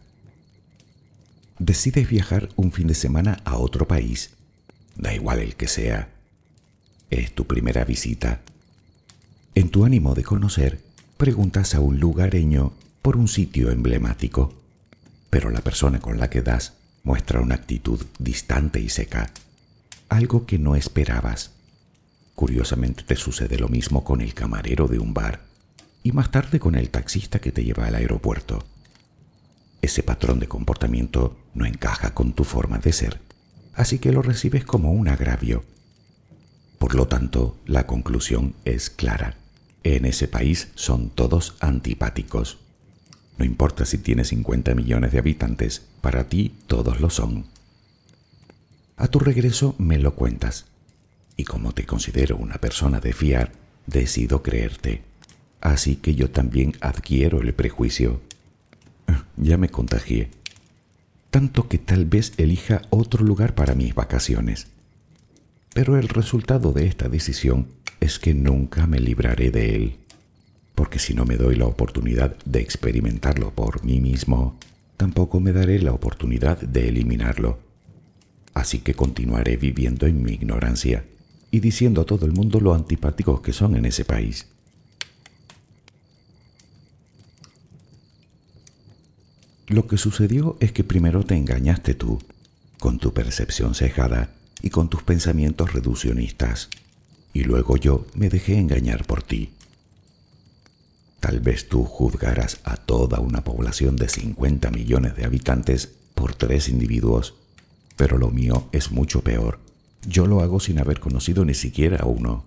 Decides 1.60 2.10
viajar 2.10 2.48
un 2.56 2.72
fin 2.72 2.88
de 2.88 2.95
semana 2.95 3.41
a 3.43 3.58
otro 3.58 3.86
país, 3.86 4.32
da 4.95 5.13
igual 5.13 5.39
el 5.39 5.58
que 5.58 5.67
sea. 5.67 6.08
Es 7.10 7.36
tu 7.36 7.48
primera 7.48 7.84
visita. 7.84 8.39
En 9.56 9.67
tu 9.67 9.84
ánimo 9.84 10.15
de 10.15 10.24
conocer, 10.24 10.80
preguntas 11.17 11.76
a 11.76 11.82
un 11.82 12.00
lugareño 12.00 12.72
por 13.02 13.17
un 13.17 13.28
sitio 13.28 13.72
emblemático, 13.72 14.54
pero 15.30 15.50
la 15.50 15.60
persona 15.60 16.00
con 16.00 16.17
la 16.17 16.30
que 16.30 16.41
das 16.41 16.74
muestra 17.04 17.41
una 17.41 17.56
actitud 17.56 18.06
distante 18.19 18.80
y 18.80 18.88
seca, 18.88 19.30
algo 20.08 20.45
que 20.45 20.60
no 20.60 20.78
esperabas. 20.78 21.52
Curiosamente 22.36 23.04
te 23.04 23.17
sucede 23.17 23.60
lo 23.60 23.67
mismo 23.67 24.06
con 24.06 24.22
el 24.22 24.34
camarero 24.34 24.88
de 24.88 25.00
un 25.00 25.13
bar 25.13 25.41
y 26.04 26.13
más 26.13 26.32
tarde 26.32 26.58
con 26.58 26.76
el 26.76 26.89
taxista 26.89 27.39
que 27.39 27.52
te 27.52 27.65
lleva 27.65 27.86
al 27.86 27.95
aeropuerto. 27.95 28.63
Ese 29.82 30.04
patrón 30.04 30.39
de 30.39 30.48
comportamiento 30.48 31.38
no 31.54 31.65
encaja 31.65 32.13
con 32.13 32.34
tu 32.34 32.44
forma 32.44 32.80
de 32.80 32.94
ser, 32.94 33.22
así 33.74 34.00
que 34.00 34.12
lo 34.12 34.22
recibes 34.22 34.65
como 34.65 34.92
un 34.92 35.08
agravio. 35.08 35.63
Por 36.78 36.96
lo 36.96 37.08
tanto, 37.08 37.58
la 37.65 37.86
conclusión 37.86 38.56
es 38.65 38.89
clara. 38.89 39.36
En 39.84 40.06
ese 40.06 40.28
país 40.28 40.70
son 40.76 41.10
todos 41.10 41.56
antipáticos. 41.60 42.58
No 43.38 43.46
importa 43.46 43.86
si 43.86 43.98
tienes 43.98 44.30
50 44.30 44.76
millones 44.76 45.12
de 45.12 45.20
habitantes, 45.20 45.84
para 46.02 46.28
ti 46.28 46.56
todos 46.68 47.00
lo 47.00 47.10
son. 47.10 47.46
A 48.98 49.08
tu 49.08 49.20
regreso 49.20 49.76
me 49.78 49.98
lo 49.98 50.13
cuentas. 50.15 50.65
Y 51.38 51.46
como 51.46 51.72
te 51.72 51.86
considero 51.86 52.36
una 52.36 52.56
persona 52.56 53.00
de 53.00 53.13
fiar, 53.13 53.54
decido 53.88 54.44
creerte. 54.44 55.04
Así 55.62 55.96
que 55.96 56.15
yo 56.15 56.30
también 56.30 56.74
adquiero 56.82 57.42
el 57.42 57.54
prejuicio. 57.54 58.22
Ya 59.38 59.58
me 59.58 59.69
contagié. 59.69 60.30
Tanto 61.32 61.67
que 61.67 61.78
tal 61.78 62.06
vez 62.06 62.34
elija 62.38 62.82
otro 62.89 63.24
lugar 63.24 63.56
para 63.56 63.76
mis 63.76 63.93
vacaciones. 63.93 64.67
Pero 65.74 65.98
el 65.98 66.10
resultado 66.10 66.72
de 66.72 66.88
esta 66.88 67.08
decisión 67.08 67.67
es 68.00 68.17
que 68.19 68.34
nunca 68.34 68.88
me 68.88 69.00
libraré 69.00 69.52
de 69.52 69.76
él. 69.76 69.98
Porque 70.74 71.00
si 71.00 71.13
no 71.13 71.26
me 71.26 71.38
doy 71.38 71.56
la 71.56 71.65
oportunidad 71.65 72.36
de 72.45 72.62
experimentarlo 72.62 73.52
por 73.52 73.84
mí 73.84 74.00
mismo, 74.00 74.58
tampoco 74.98 75.39
me 75.39 75.52
daré 75.52 75.80
la 75.80 75.91
oportunidad 75.91 76.60
de 76.60 76.89
eliminarlo. 76.89 77.60
Así 78.54 78.80
que 78.80 78.93
continuaré 78.93 79.58
viviendo 79.58 80.08
en 80.08 80.24
mi 80.24 80.32
ignorancia 80.32 81.06
y 81.52 81.60
diciendo 81.60 82.02
a 82.02 82.06
todo 82.06 82.26
el 82.26 82.32
mundo 82.32 82.60
lo 82.60 82.74
antipáticos 82.74 83.41
que 83.41 83.54
son 83.54 83.76
en 83.76 83.86
ese 83.86 84.06
país. 84.06 84.48
Lo 89.70 89.86
que 89.86 90.00
sucedió 90.00 90.58
es 90.60 90.72
que 90.72 90.84
primero 90.84 91.24
te 91.24 91.36
engañaste 91.36 91.94
tú, 91.94 92.20
con 92.80 92.98
tu 92.98 93.14
percepción 93.14 93.76
cejada 93.76 94.32
y 94.64 94.72
con 94.72 94.90
tus 94.90 95.04
pensamientos 95.04 95.74
reduccionistas, 95.74 96.70
y 97.34 97.44
luego 97.44 97.78
yo 97.78 98.08
me 98.16 98.30
dejé 98.30 98.58
engañar 98.58 99.06
por 99.06 99.22
ti. 99.22 99.52
Tal 101.20 101.40
vez 101.40 101.70
tú 101.70 101.84
juzgaras 101.84 102.60
a 102.64 102.78
toda 102.78 103.20
una 103.20 103.44
población 103.44 103.96
de 103.96 104.10
50 104.10 104.72
millones 104.72 105.16
de 105.16 105.26
habitantes 105.26 105.92
por 106.16 106.34
tres 106.34 106.68
individuos, 106.68 107.36
pero 107.96 108.18
lo 108.18 108.32
mío 108.32 108.68
es 108.72 108.90
mucho 108.90 109.22
peor. 109.22 109.60
Yo 110.08 110.26
lo 110.26 110.42
hago 110.42 110.60
sin 110.60 110.80
haber 110.80 111.00
conocido 111.00 111.46
ni 111.46 111.54
siquiera 111.54 111.98
a 111.98 112.08
uno. 112.08 112.44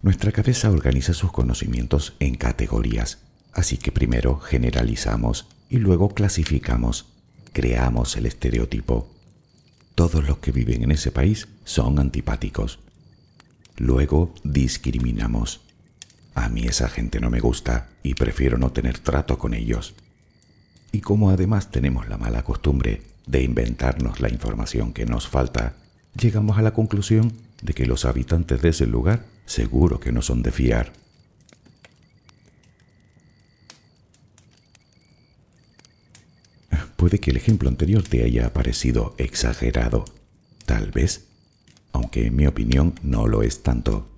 Nuestra 0.00 0.32
cabeza 0.32 0.70
organiza 0.70 1.12
sus 1.12 1.30
conocimientos 1.30 2.14
en 2.20 2.36
categorías 2.36 3.18
Así 3.52 3.76
que 3.76 3.92
primero 3.92 4.38
generalizamos 4.38 5.46
y 5.68 5.78
luego 5.78 6.10
clasificamos, 6.10 7.06
creamos 7.52 8.16
el 8.16 8.26
estereotipo. 8.26 9.08
Todos 9.94 10.26
los 10.26 10.38
que 10.38 10.52
viven 10.52 10.82
en 10.82 10.92
ese 10.92 11.10
país 11.10 11.48
son 11.64 11.98
antipáticos. 11.98 12.78
Luego 13.76 14.34
discriminamos. 14.44 15.60
A 16.34 16.48
mí 16.48 16.66
esa 16.66 16.88
gente 16.88 17.20
no 17.20 17.30
me 17.30 17.40
gusta 17.40 17.88
y 18.02 18.14
prefiero 18.14 18.58
no 18.58 18.70
tener 18.70 18.98
trato 18.98 19.38
con 19.38 19.54
ellos. 19.54 19.94
Y 20.92 21.00
como 21.00 21.30
además 21.30 21.70
tenemos 21.70 22.08
la 22.08 22.16
mala 22.16 22.44
costumbre 22.44 23.02
de 23.26 23.42
inventarnos 23.42 24.20
la 24.20 24.30
información 24.30 24.92
que 24.92 25.04
nos 25.04 25.28
falta, 25.28 25.74
llegamos 26.18 26.58
a 26.58 26.62
la 26.62 26.72
conclusión 26.72 27.32
de 27.62 27.74
que 27.74 27.86
los 27.86 28.04
habitantes 28.04 28.62
de 28.62 28.70
ese 28.70 28.86
lugar 28.86 29.26
seguro 29.46 30.00
que 30.00 30.12
no 30.12 30.22
son 30.22 30.42
de 30.42 30.52
fiar. 30.52 30.92
Puede 36.98 37.20
que 37.20 37.30
el 37.30 37.36
ejemplo 37.36 37.68
anterior 37.68 38.02
te 38.02 38.24
haya 38.24 38.52
parecido 38.52 39.14
exagerado, 39.18 40.04
tal 40.66 40.90
vez, 40.90 41.26
aunque 41.92 42.26
en 42.26 42.34
mi 42.34 42.48
opinión 42.48 42.98
no 43.04 43.28
lo 43.28 43.44
es 43.44 43.62
tanto. 43.62 44.08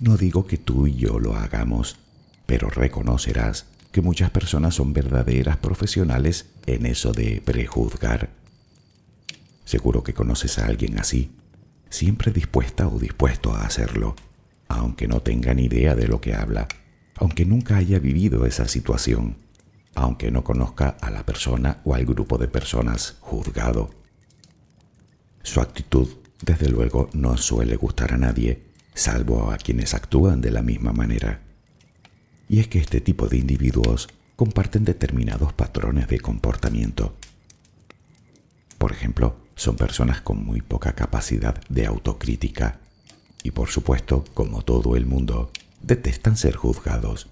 No 0.00 0.16
digo 0.16 0.46
que 0.46 0.56
tú 0.56 0.86
y 0.86 0.94
yo 0.94 1.20
lo 1.20 1.36
hagamos, 1.36 1.98
pero 2.46 2.70
reconocerás 2.70 3.66
que 3.92 4.00
muchas 4.00 4.30
personas 4.30 4.76
son 4.76 4.94
verdaderas 4.94 5.58
profesionales 5.58 6.46
en 6.64 6.86
eso 6.86 7.12
de 7.12 7.42
prejuzgar. 7.44 8.30
Seguro 9.66 10.02
que 10.02 10.14
conoces 10.14 10.58
a 10.58 10.64
alguien 10.64 10.98
así, 10.98 11.32
siempre 11.90 12.32
dispuesta 12.32 12.88
o 12.88 12.98
dispuesto 12.98 13.52
a 13.52 13.66
hacerlo, 13.66 14.16
aunque 14.68 15.06
no 15.06 15.20
tenga 15.20 15.52
ni 15.52 15.66
idea 15.66 15.94
de 15.94 16.08
lo 16.08 16.22
que 16.22 16.32
habla, 16.32 16.66
aunque 17.16 17.44
nunca 17.44 17.76
haya 17.76 17.98
vivido 17.98 18.46
esa 18.46 18.68
situación 18.68 19.43
aunque 19.94 20.30
no 20.30 20.44
conozca 20.44 20.96
a 21.00 21.10
la 21.10 21.24
persona 21.24 21.80
o 21.84 21.94
al 21.94 22.04
grupo 22.04 22.38
de 22.38 22.48
personas 22.48 23.16
juzgado. 23.20 23.90
Su 25.42 25.60
actitud, 25.60 26.08
desde 26.42 26.68
luego, 26.68 27.08
no 27.12 27.36
suele 27.36 27.76
gustar 27.76 28.14
a 28.14 28.16
nadie, 28.16 28.62
salvo 28.94 29.50
a 29.50 29.58
quienes 29.58 29.94
actúan 29.94 30.40
de 30.40 30.50
la 30.50 30.62
misma 30.62 30.92
manera. 30.92 31.40
Y 32.48 32.60
es 32.60 32.68
que 32.68 32.78
este 32.78 33.00
tipo 33.00 33.28
de 33.28 33.38
individuos 33.38 34.08
comparten 34.36 34.84
determinados 34.84 35.52
patrones 35.52 36.08
de 36.08 36.20
comportamiento. 36.20 37.14
Por 38.78 38.92
ejemplo, 38.92 39.36
son 39.54 39.76
personas 39.76 40.20
con 40.20 40.44
muy 40.44 40.60
poca 40.60 40.94
capacidad 40.94 41.60
de 41.68 41.86
autocrítica 41.86 42.80
y 43.42 43.50
por 43.50 43.68
supuesto, 43.68 44.24
como 44.34 44.62
todo 44.62 44.96
el 44.96 45.06
mundo, 45.06 45.50
detestan 45.82 46.36
ser 46.36 46.56
juzgados 46.56 47.28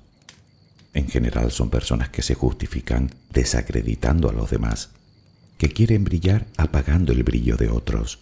en 0.94 1.08
general 1.08 1.50
son 1.52 1.70
personas 1.70 2.10
que 2.10 2.22
se 2.22 2.34
justifican 2.34 3.10
desacreditando 3.30 4.28
a 4.28 4.32
los 4.32 4.50
demás, 4.50 4.90
que 5.58 5.70
quieren 5.70 6.04
brillar 6.04 6.46
apagando 6.56 7.12
el 7.12 7.22
brillo 7.22 7.56
de 7.56 7.70
otros. 7.70 8.18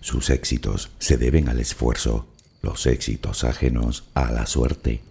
Sus 0.00 0.30
éxitos 0.30 0.90
se 0.98 1.16
deben 1.18 1.48
al 1.48 1.60
esfuerzo, 1.60 2.28
los 2.62 2.86
éxitos 2.86 3.44
ajenos 3.44 4.04
a 4.14 4.30
la 4.32 4.46
suerte. 4.46 5.02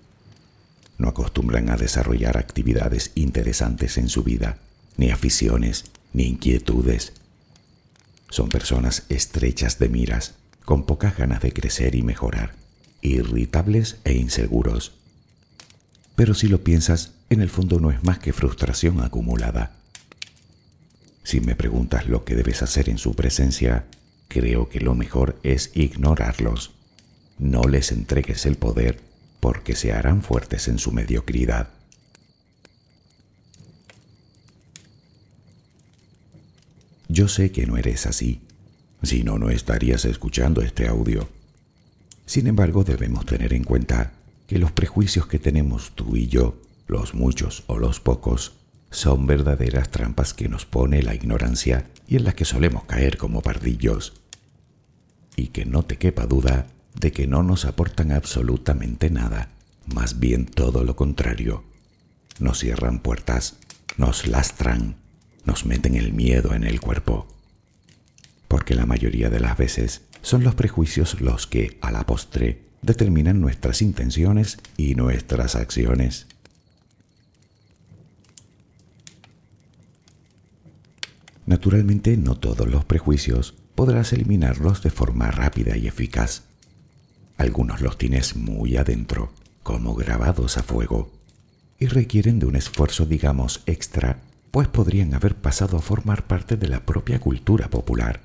No 0.98 1.10
acostumbran 1.10 1.70
a 1.70 1.78
desarrollar 1.78 2.38
actividades 2.38 3.12
interesantes 3.16 3.98
en 3.98 4.10
su 4.10 4.24
vida, 4.24 4.58
ni 4.98 5.12
aficiones, 5.12 5.86
ni 6.14 6.24
inquietudes. 6.24 7.14
Son 8.30 8.50
personas 8.50 9.04
estrechas 9.10 9.78
de 9.78 9.90
miras, 9.90 10.36
con 10.64 10.86
pocas 10.86 11.18
ganas 11.18 11.42
de 11.42 11.54
crecer 11.54 11.96
y 11.96 12.02
mejorar, 12.02 12.56
irritables 13.02 13.98
e 14.04 14.14
inseguros 14.14 14.94
pero 16.16 16.34
si 16.34 16.48
lo 16.48 16.64
piensas, 16.64 17.12
en 17.30 17.42
el 17.42 17.50
fondo 17.50 17.80
no 17.80 17.92
es 17.92 18.04
más 18.04 18.20
que 18.20 18.34
frustración 18.34 19.02
acumulada. 19.02 19.74
Si 21.24 21.42
me 21.42 21.56
preguntas 21.56 22.08
lo 22.08 22.24
que 22.24 22.36
debes 22.36 22.62
hacer 22.62 22.90
en 22.90 22.98
su 22.98 23.16
presencia, 23.16 23.86
creo 24.28 24.70
que 24.70 24.80
lo 24.80 24.96
mejor 24.96 25.40
es 25.44 25.72
ignorarlos. 25.74 26.72
No 27.38 27.64
les 27.64 27.92
entregues 27.92 28.46
el 28.46 28.56
poder 28.56 29.02
porque 29.40 29.76
se 29.76 29.92
harán 29.92 30.22
fuertes 30.22 30.68
en 30.68 30.80
su 30.80 30.92
mediocridad. 30.92 31.70
Yo 37.08 37.28
sé 37.28 37.52
que 37.52 37.66
no 37.66 37.78
eres 37.78 38.06
así, 38.06 38.42
si 39.04 39.24
no, 39.24 39.38
no 39.38 39.50
estarías 39.50 40.06
escuchando 40.06 40.62
este 40.62 40.88
audio. 40.88 41.30
Sin 42.26 42.48
embargo, 42.48 42.84
debemos 42.84 43.26
tener 43.26 43.54
en 43.54 43.64
cuenta 43.64 44.14
que 44.48 44.60
los 44.60 44.72
prejuicios 44.72 45.28
que 45.28 45.40
tenemos 45.40 45.92
tú 45.96 46.16
y 46.16 46.28
yo, 46.28 46.58
los 46.88 47.14
muchos 47.14 47.64
o 47.68 47.78
los 47.78 48.00
pocos, 48.00 48.54
son 48.92 49.28
verdaderas 49.28 49.90
trampas 49.90 50.34
que 50.34 50.48
nos 50.48 50.66
pone 50.66 51.02
la 51.04 51.16
ignorancia 51.16 51.90
y 52.08 52.16
en 52.18 52.24
las 52.24 52.36
que 52.36 52.46
solemos 52.46 52.86
caer 52.86 53.18
como 53.18 53.42
pardillos. 53.42 54.14
Y 55.36 55.48
que 55.48 55.66
no 55.66 55.84
te 55.84 55.98
quepa 55.98 56.28
duda 56.28 56.68
de 56.94 57.12
que 57.12 57.28
no 57.28 57.44
nos 57.44 57.66
aportan 57.66 58.12
absolutamente 58.12 59.10
nada, 59.10 59.50
más 59.94 60.20
bien 60.20 60.46
todo 60.46 60.84
lo 60.84 60.96
contrario. 60.96 61.64
Nos 62.40 62.60
cierran 62.60 63.00
puertas, 63.00 63.58
nos 63.98 64.28
lastran, 64.28 64.96
nos 65.44 65.66
meten 65.66 65.96
el 65.96 66.14
miedo 66.14 66.54
en 66.54 66.64
el 66.64 66.80
cuerpo. 66.80 67.28
Porque 68.48 68.76
la 68.76 68.86
mayoría 68.86 69.30
de 69.30 69.40
las 69.40 69.58
veces 69.58 70.04
son 70.22 70.44
los 70.44 70.56
prejuicios 70.56 71.20
los 71.20 71.48
que, 71.48 71.78
a 71.82 71.92
la 71.92 72.06
postre, 72.06 72.65
determinan 72.86 73.42
nuestras 73.42 73.82
intenciones 73.82 74.58
y 74.78 74.96
nuestras 74.96 75.56
acciones. 75.56 76.28
Naturalmente, 81.46 82.18
no 82.18 82.36
todos 82.36 82.68
los 82.68 82.86
prejuicios 82.86 83.54
podrás 83.76 84.14
eliminarlos 84.14 84.82
de 84.82 84.90
forma 84.90 85.30
rápida 85.32 85.78
y 85.78 85.88
eficaz. 85.88 86.44
Algunos 87.38 87.82
los 87.82 87.98
tienes 87.98 88.36
muy 88.36 88.78
adentro, 88.78 89.32
como 89.62 89.94
grabados 89.94 90.58
a 90.58 90.64
fuego, 90.64 91.12
y 91.78 91.88
requieren 91.88 92.40
de 92.40 92.46
un 92.46 92.56
esfuerzo, 92.56 93.06
digamos, 93.06 93.62
extra, 93.66 94.22
pues 94.52 94.68
podrían 94.70 95.14
haber 95.14 95.36
pasado 95.36 95.78
a 95.78 95.82
formar 95.82 96.26
parte 96.26 96.56
de 96.56 96.68
la 96.68 96.86
propia 96.86 97.20
cultura 97.20 97.70
popular. 97.70 98.22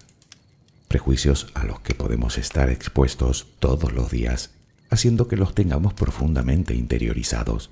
Prejuicios 0.90 1.46
a 1.54 1.62
los 1.66 1.78
que 1.82 1.94
podemos 1.94 2.36
estar 2.36 2.68
expuestos 2.68 3.46
todos 3.60 3.92
los 3.92 4.10
días, 4.10 4.50
haciendo 4.90 5.28
que 5.28 5.36
los 5.36 5.54
tengamos 5.54 5.94
profundamente 5.94 6.74
interiorizados. 6.74 7.70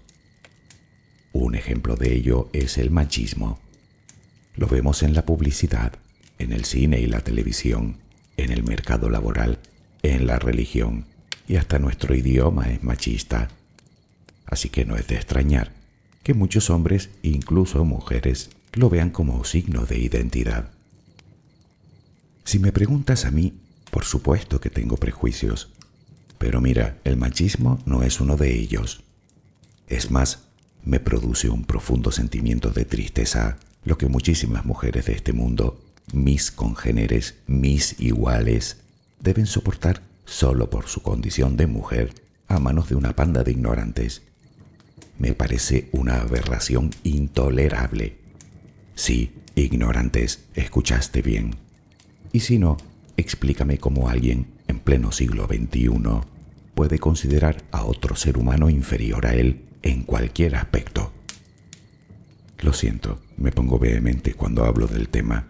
Un 1.33 1.57
ejemplo 1.57 1.97
de 1.97 2.15
ello 2.15 2.49
es 2.53 2.79
el 2.79 2.93
machismo. 2.93 3.59
Lo 4.55 4.69
vemos 4.69 5.03
en 5.03 5.15
la 5.15 5.27
publicidad, 5.27 5.95
en 6.39 6.53
el 6.53 6.65
cine 6.65 7.01
y 7.01 7.07
la 7.07 7.23
televisión, 7.23 7.97
en 8.37 8.53
el 8.53 8.63
mercado 8.63 9.11
laboral, 9.11 9.59
en 10.05 10.29
la 10.29 10.39
religión 10.39 11.07
y 11.49 11.57
hasta 11.57 11.81
nuestro 11.81 12.15
idioma 12.15 12.71
es 12.71 12.85
machista. 12.85 13.49
Así 14.47 14.69
que 14.69 14.85
no 14.85 14.95
es 14.95 15.09
de 15.09 15.17
extrañar 15.17 15.73
que 16.23 16.35
muchos 16.35 16.71
hombres, 16.71 17.11
incluso 17.23 17.85
mujeres, 17.85 18.51
lo 18.75 18.89
vean 18.89 19.11
como 19.11 19.43
signo 19.43 19.87
de 19.87 19.99
identidad. 19.99 20.78
Si 22.49 22.59
me 22.59 22.73
preguntas 22.73 23.27
a 23.27 23.31
mí, 23.31 23.61
por 23.91 24.07
supuesto 24.07 24.59
que 24.59 24.71
tengo 24.71 24.97
prejuicios, 24.97 25.71
pero 26.39 26.63
mira, 26.63 26.97
el 27.05 27.19
machismo 27.19 27.79
no 27.85 28.03
es 28.03 28.23
uno 28.23 28.39
de 28.39 28.59
ellos. 28.59 29.05
Es 29.87 30.11
más, 30.11 30.45
me 30.83 30.99
produce 30.99 31.51
un 31.51 31.67
profundo 31.67 32.11
sentimiento 32.11 32.71
de 32.71 32.87
tristeza 32.87 33.59
lo 33.85 33.99
que 33.99 34.09
muchísimas 34.09 34.65
mujeres 34.65 35.05
de 35.05 35.13
este 35.13 35.35
mundo, 35.35 35.79
mis 36.15 36.51
congéneres, 36.51 37.35
mis 37.47 38.01
iguales, 38.01 38.79
deben 39.21 39.45
soportar 39.45 40.01
solo 40.25 40.71
por 40.71 40.87
su 40.87 41.03
condición 41.03 41.59
de 41.59 41.67
mujer 41.67 42.15
a 42.47 42.59
manos 42.59 42.89
de 42.89 42.95
una 42.95 43.15
panda 43.15 43.45
de 43.45 43.51
ignorantes. 43.51 44.23
Me 45.19 45.35
parece 45.35 45.91
una 45.93 46.23
aberración 46.23 46.93
intolerable. 47.05 48.17
Sí, 48.95 49.35
ignorantes, 49.55 50.47
escuchaste 50.55 51.21
bien. 51.21 51.68
Y 52.33 52.41
si 52.41 52.59
no, 52.59 52.77
explícame 53.17 53.79
cómo 53.79 54.09
alguien 54.09 54.49
en 54.69 54.81
pleno 54.81 55.13
siglo 55.13 55.47
XXI 55.47 55.91
puede 56.75 56.99
considerar 56.99 57.65
a 57.73 57.85
otro 57.85 58.17
ser 58.17 58.39
humano 58.39 58.71
inferior 58.71 59.27
a 59.27 59.35
él 59.35 59.65
en 59.83 60.03
cualquier 60.03 60.57
aspecto. 60.57 61.13
Lo 62.61 62.73
siento, 62.73 63.21
me 63.37 63.53
pongo 63.53 63.79
vehemente 63.79 64.35
cuando 64.35 64.65
hablo 64.65 64.87
del 64.87 65.09
tema. 65.09 65.49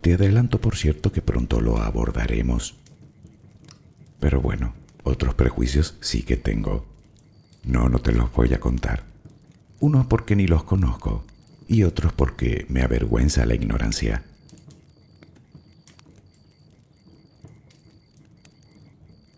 Te 0.00 0.14
adelanto, 0.14 0.60
por 0.60 0.76
cierto, 0.76 1.12
que 1.12 1.22
pronto 1.22 1.60
lo 1.60 1.78
abordaremos. 1.78 2.76
Pero 4.20 4.40
bueno, 4.40 4.74
otros 5.02 5.34
prejuicios 5.34 5.96
sí 6.00 6.22
que 6.22 6.36
tengo. 6.36 6.86
No, 7.64 7.88
no 7.88 7.98
te 7.98 8.12
los 8.12 8.32
voy 8.32 8.52
a 8.54 8.60
contar. 8.60 9.04
Unos 9.80 10.06
porque 10.06 10.36
ni 10.36 10.46
los 10.46 10.64
conozco 10.64 11.24
y 11.68 11.82
otros 11.82 12.12
porque 12.12 12.66
me 12.68 12.82
avergüenza 12.82 13.44
la 13.44 13.54
ignorancia. 13.54 14.22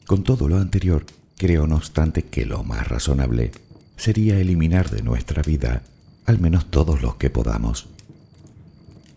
Con 0.08 0.22
todo 0.22 0.48
lo 0.48 0.56
anterior, 0.56 1.04
creo 1.36 1.66
no 1.66 1.76
obstante 1.76 2.22
que 2.22 2.46
lo 2.46 2.64
más 2.64 2.88
razonable 2.88 3.52
sería 3.98 4.38
eliminar 4.38 4.88
de 4.88 5.02
nuestra 5.02 5.42
vida 5.42 5.82
al 6.24 6.38
menos 6.38 6.70
todos 6.70 7.02
los 7.02 7.16
que 7.16 7.28
podamos. 7.28 7.88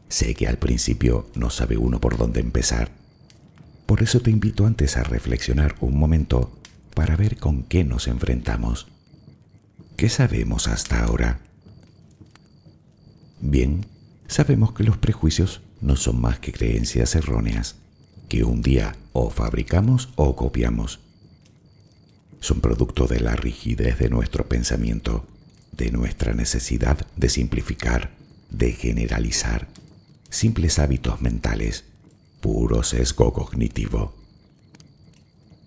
Sé 0.09 0.33
que 0.33 0.49
al 0.49 0.57
principio 0.57 1.29
no 1.33 1.49
sabe 1.49 1.77
uno 1.77 2.01
por 2.01 2.17
dónde 2.17 2.41
empezar. 2.41 2.91
Por 3.85 4.03
eso 4.03 4.19
te 4.19 4.31
invito 4.31 4.65
antes 4.65 4.97
a 4.97 5.03
reflexionar 5.03 5.77
un 5.79 5.97
momento 5.97 6.51
para 6.93 7.15
ver 7.15 7.37
con 7.37 7.63
qué 7.63 7.85
nos 7.85 8.09
enfrentamos. 8.09 8.87
¿Qué 9.95 10.09
sabemos 10.09 10.67
hasta 10.67 11.05
ahora? 11.05 11.39
Bien, 13.39 13.85
sabemos 14.27 14.73
que 14.73 14.83
los 14.83 14.97
prejuicios 14.97 15.61
no 15.79 15.95
son 15.95 16.19
más 16.19 16.39
que 16.39 16.51
creencias 16.51 17.15
erróneas, 17.15 17.77
que 18.31 18.45
un 18.45 18.61
día 18.61 18.95
o 19.11 19.29
fabricamos 19.29 20.07
o 20.15 20.37
copiamos. 20.37 21.01
Son 22.39 22.61
producto 22.61 23.05
de 23.05 23.19
la 23.19 23.35
rigidez 23.35 23.99
de 23.99 24.09
nuestro 24.09 24.47
pensamiento 24.47 25.27
de 25.73 25.91
nuestra 25.91 26.33
necesidad 26.33 27.05
de 27.17 27.27
simplificar, 27.27 28.11
de 28.49 28.71
generalizar, 28.71 29.67
simples 30.29 30.79
hábitos 30.79 31.21
mentales, 31.21 31.83
puro 32.39 32.83
sesgo 32.83 33.33
cognitivo. 33.33 34.15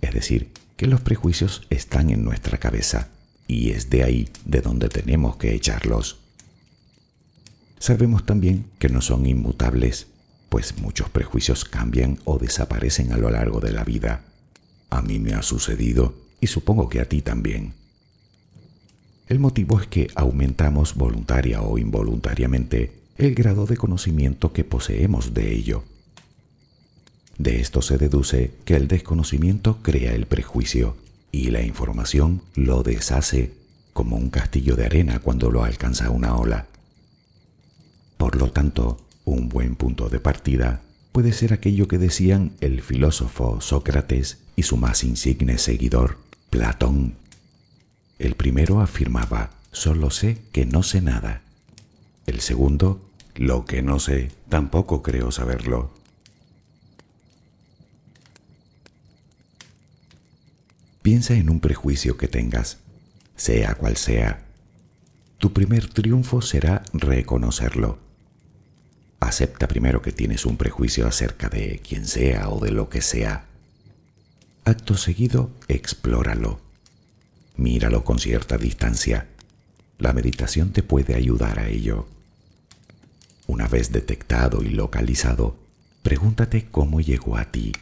Es 0.00 0.14
decir, 0.14 0.50
que 0.78 0.86
los 0.86 1.02
prejuicios 1.02 1.66
están 1.68 2.08
en 2.08 2.24
nuestra 2.24 2.56
cabeza 2.56 3.10
y 3.46 3.72
es 3.72 3.90
de 3.90 4.04
ahí 4.04 4.30
de 4.46 4.62
donde 4.62 4.88
tenemos 4.88 5.36
que 5.36 5.54
echarlos. 5.54 6.18
Sabemos 7.78 8.24
también 8.24 8.64
que 8.78 8.88
no 8.88 9.02
son 9.02 9.26
inmutables, 9.26 10.06
pues 10.54 10.78
muchos 10.78 11.10
prejuicios 11.10 11.64
cambian 11.64 12.20
o 12.24 12.38
desaparecen 12.38 13.12
a 13.12 13.16
lo 13.16 13.28
largo 13.28 13.58
de 13.58 13.72
la 13.72 13.82
vida. 13.82 14.22
A 14.88 15.02
mí 15.02 15.18
me 15.18 15.32
ha 15.32 15.42
sucedido 15.42 16.14
y 16.40 16.46
supongo 16.46 16.88
que 16.88 17.00
a 17.00 17.08
ti 17.08 17.22
también. 17.22 17.72
El 19.26 19.40
motivo 19.40 19.80
es 19.80 19.88
que 19.88 20.12
aumentamos 20.14 20.94
voluntaria 20.94 21.60
o 21.60 21.76
involuntariamente 21.76 22.92
el 23.18 23.34
grado 23.34 23.66
de 23.66 23.76
conocimiento 23.76 24.52
que 24.52 24.62
poseemos 24.62 25.34
de 25.34 25.52
ello. 25.52 25.82
De 27.36 27.58
esto 27.58 27.82
se 27.82 27.98
deduce 27.98 28.52
que 28.64 28.76
el 28.76 28.86
desconocimiento 28.86 29.78
crea 29.82 30.14
el 30.14 30.26
prejuicio 30.26 30.96
y 31.32 31.50
la 31.50 31.62
información 31.62 32.42
lo 32.54 32.84
deshace 32.84 33.54
como 33.92 34.14
un 34.14 34.30
castillo 34.30 34.76
de 34.76 34.86
arena 34.86 35.18
cuando 35.18 35.50
lo 35.50 35.64
alcanza 35.64 36.10
una 36.10 36.36
ola. 36.36 36.68
Por 38.18 38.36
lo 38.36 38.52
tanto, 38.52 39.04
un 39.24 39.48
buen 39.48 39.76
punto 39.76 40.08
de 40.08 40.20
partida 40.20 40.82
puede 41.12 41.32
ser 41.32 41.52
aquello 41.52 41.88
que 41.88 41.98
decían 41.98 42.52
el 42.60 42.82
filósofo 42.82 43.60
Sócrates 43.60 44.38
y 44.56 44.64
su 44.64 44.76
más 44.76 45.04
insigne 45.04 45.58
seguidor, 45.58 46.18
Platón. 46.50 47.14
El 48.18 48.34
primero 48.34 48.80
afirmaba, 48.80 49.50
solo 49.72 50.10
sé 50.10 50.38
que 50.52 50.66
no 50.66 50.82
sé 50.82 51.00
nada. 51.00 51.42
El 52.26 52.40
segundo, 52.40 53.00
lo 53.34 53.64
que 53.64 53.82
no 53.82 53.98
sé, 53.98 54.30
tampoco 54.48 55.02
creo 55.02 55.30
saberlo. 55.30 55.92
Piensa 61.02 61.34
en 61.34 61.50
un 61.50 61.60
prejuicio 61.60 62.16
que 62.16 62.28
tengas, 62.28 62.78
sea 63.36 63.74
cual 63.74 63.96
sea. 63.96 64.46
Tu 65.38 65.52
primer 65.52 65.88
triunfo 65.88 66.40
será 66.40 66.82
reconocerlo. 66.92 68.03
Acepta 69.26 69.68
primero 69.68 70.02
que 70.02 70.12
tienes 70.12 70.46
un 70.46 70.56
prejuicio 70.56 71.06
acerca 71.06 71.48
de 71.48 71.80
quien 71.86 72.06
sea 72.06 72.50
o 72.50 72.60
de 72.60 72.70
lo 72.70 72.88
que 72.88 73.00
sea. 73.00 73.46
Acto 74.64 74.96
seguido, 74.96 75.50
explóralo 75.68 76.60
Míralo 77.56 78.04
con 78.04 78.18
cierta 78.18 78.58
distancia. 78.58 79.28
La 79.98 80.12
meditación 80.12 80.72
te 80.72 80.82
puede 80.82 81.14
ayudar 81.14 81.60
a 81.60 81.68
ello. 81.68 82.08
Una 83.46 83.68
vez 83.68 83.92
detectado 83.92 84.62
y 84.62 84.70
localizado, 84.70 85.56
pregúntate 86.02 86.66
cómo 86.70 87.00
llegó 87.00 87.36
a 87.36 87.52
ti. 87.52 87.72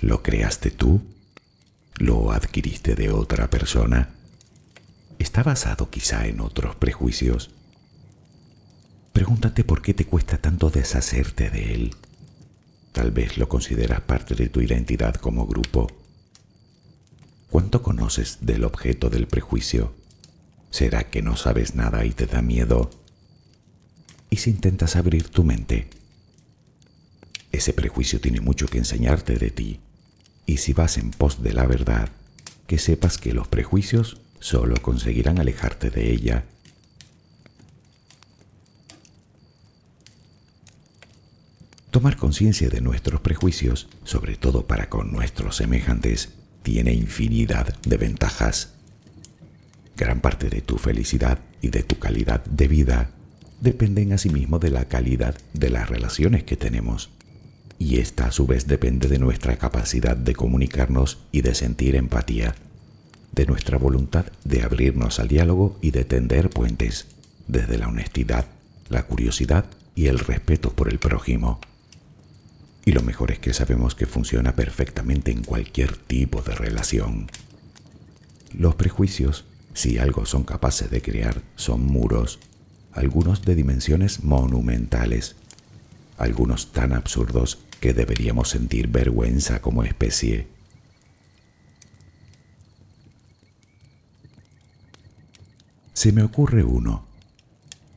¿Lo 0.00 0.22
creaste 0.22 0.70
tú? 0.70 1.02
¿Lo 1.96 2.30
adquiriste 2.32 2.94
de 2.94 3.10
otra 3.10 3.50
persona? 3.50 4.10
¿Está 5.18 5.42
basado 5.42 5.90
quizá 5.90 6.26
en 6.26 6.40
otros 6.40 6.76
prejuicios? 6.76 7.50
Pregúntate 9.20 9.64
por 9.64 9.82
qué 9.82 9.92
te 9.92 10.06
cuesta 10.06 10.38
tanto 10.38 10.70
deshacerte 10.70 11.50
de 11.50 11.74
él. 11.74 11.94
Tal 12.92 13.10
vez 13.10 13.36
lo 13.36 13.50
consideras 13.50 14.00
parte 14.00 14.34
de 14.34 14.48
tu 14.48 14.62
identidad 14.62 15.14
como 15.16 15.46
grupo 15.46 15.88
¿Cuánto 17.50 17.82
conoces 17.82 18.38
del 18.40 18.64
objeto 18.64 19.10
del 19.10 19.26
prejuicio? 19.26 19.92
¿Será 20.70 21.10
que 21.10 21.20
no 21.20 21.36
sabes 21.36 21.74
nada 21.74 22.06
y 22.06 22.12
te 22.12 22.24
da 22.24 22.40
miedo? 22.40 22.88
¿Y 24.30 24.36
si 24.36 24.48
intentas 24.48 24.96
abrir 24.96 25.28
tu 25.28 25.44
mente? 25.44 25.90
Ese 27.52 27.74
prejuicio 27.74 28.22
tiene 28.22 28.40
mucho 28.40 28.68
que 28.68 28.78
enseñarte 28.78 29.36
de 29.36 29.50
ti. 29.50 29.80
Y 30.46 30.56
si 30.56 30.72
vas 30.72 30.96
en 30.96 31.10
pos 31.10 31.42
de 31.42 31.52
la 31.52 31.66
verdad, 31.66 32.08
que 32.66 32.78
sepas 32.78 33.18
que 33.18 33.34
los 33.34 33.48
prejuicios 33.48 34.22
solo 34.38 34.80
conseguirán 34.80 35.38
alejarte 35.38 35.90
de 35.90 36.10
ella. 36.10 36.46
Tomar 41.90 42.16
conciencia 42.16 42.68
de 42.68 42.80
nuestros 42.80 43.20
prejuicios, 43.20 43.88
sobre 44.04 44.36
todo 44.36 44.64
para 44.64 44.88
con 44.88 45.10
nuestros 45.10 45.56
semejantes, 45.56 46.28
tiene 46.62 46.92
infinidad 46.92 47.74
de 47.80 47.96
ventajas. 47.96 48.74
Gran 49.96 50.20
parte 50.20 50.50
de 50.50 50.60
tu 50.60 50.78
felicidad 50.78 51.40
y 51.60 51.70
de 51.70 51.82
tu 51.82 51.98
calidad 51.98 52.44
de 52.44 52.68
vida 52.68 53.10
dependen 53.60 54.12
asimismo 54.12 54.60
de 54.60 54.70
la 54.70 54.84
calidad 54.84 55.34
de 55.52 55.70
las 55.70 55.90
relaciones 55.90 56.44
que 56.44 56.56
tenemos. 56.56 57.10
Y 57.76 57.98
esta 57.98 58.26
a 58.26 58.32
su 58.32 58.46
vez 58.46 58.68
depende 58.68 59.08
de 59.08 59.18
nuestra 59.18 59.56
capacidad 59.56 60.16
de 60.16 60.34
comunicarnos 60.34 61.18
y 61.32 61.40
de 61.40 61.56
sentir 61.56 61.96
empatía, 61.96 62.54
de 63.32 63.46
nuestra 63.46 63.78
voluntad 63.78 64.26
de 64.44 64.62
abrirnos 64.62 65.18
al 65.18 65.26
diálogo 65.26 65.76
y 65.82 65.90
de 65.90 66.04
tender 66.04 66.50
puentes, 66.50 67.08
desde 67.48 67.78
la 67.78 67.88
honestidad, 67.88 68.46
la 68.88 69.02
curiosidad 69.06 69.64
y 69.96 70.06
el 70.06 70.20
respeto 70.20 70.70
por 70.70 70.88
el 70.88 71.00
prójimo. 71.00 71.58
Y 72.84 72.92
lo 72.92 73.02
mejor 73.02 73.30
es 73.30 73.38
que 73.38 73.52
sabemos 73.52 73.94
que 73.94 74.06
funciona 74.06 74.54
perfectamente 74.56 75.30
en 75.30 75.44
cualquier 75.44 75.96
tipo 75.96 76.42
de 76.42 76.54
relación. 76.54 77.30
Los 78.52 78.74
prejuicios 78.74 79.44
si 79.74 79.98
algo 79.98 80.26
son 80.26 80.44
capaces 80.44 80.90
de 80.90 81.02
crear, 81.02 81.42
son 81.56 81.86
muros, 81.86 82.38
algunos 82.92 83.42
de 83.42 83.54
dimensiones 83.54 84.24
monumentales, 84.24 85.36
algunos 86.18 86.72
tan 86.72 86.92
absurdos 86.92 87.58
que 87.80 87.94
deberíamos 87.94 88.50
sentir 88.50 88.88
vergüenza 88.88 89.62
como 89.62 89.84
especie. 89.84 90.48
Se 95.92 96.12
me 96.12 96.22
ocurre 96.22 96.64
uno. 96.64 97.06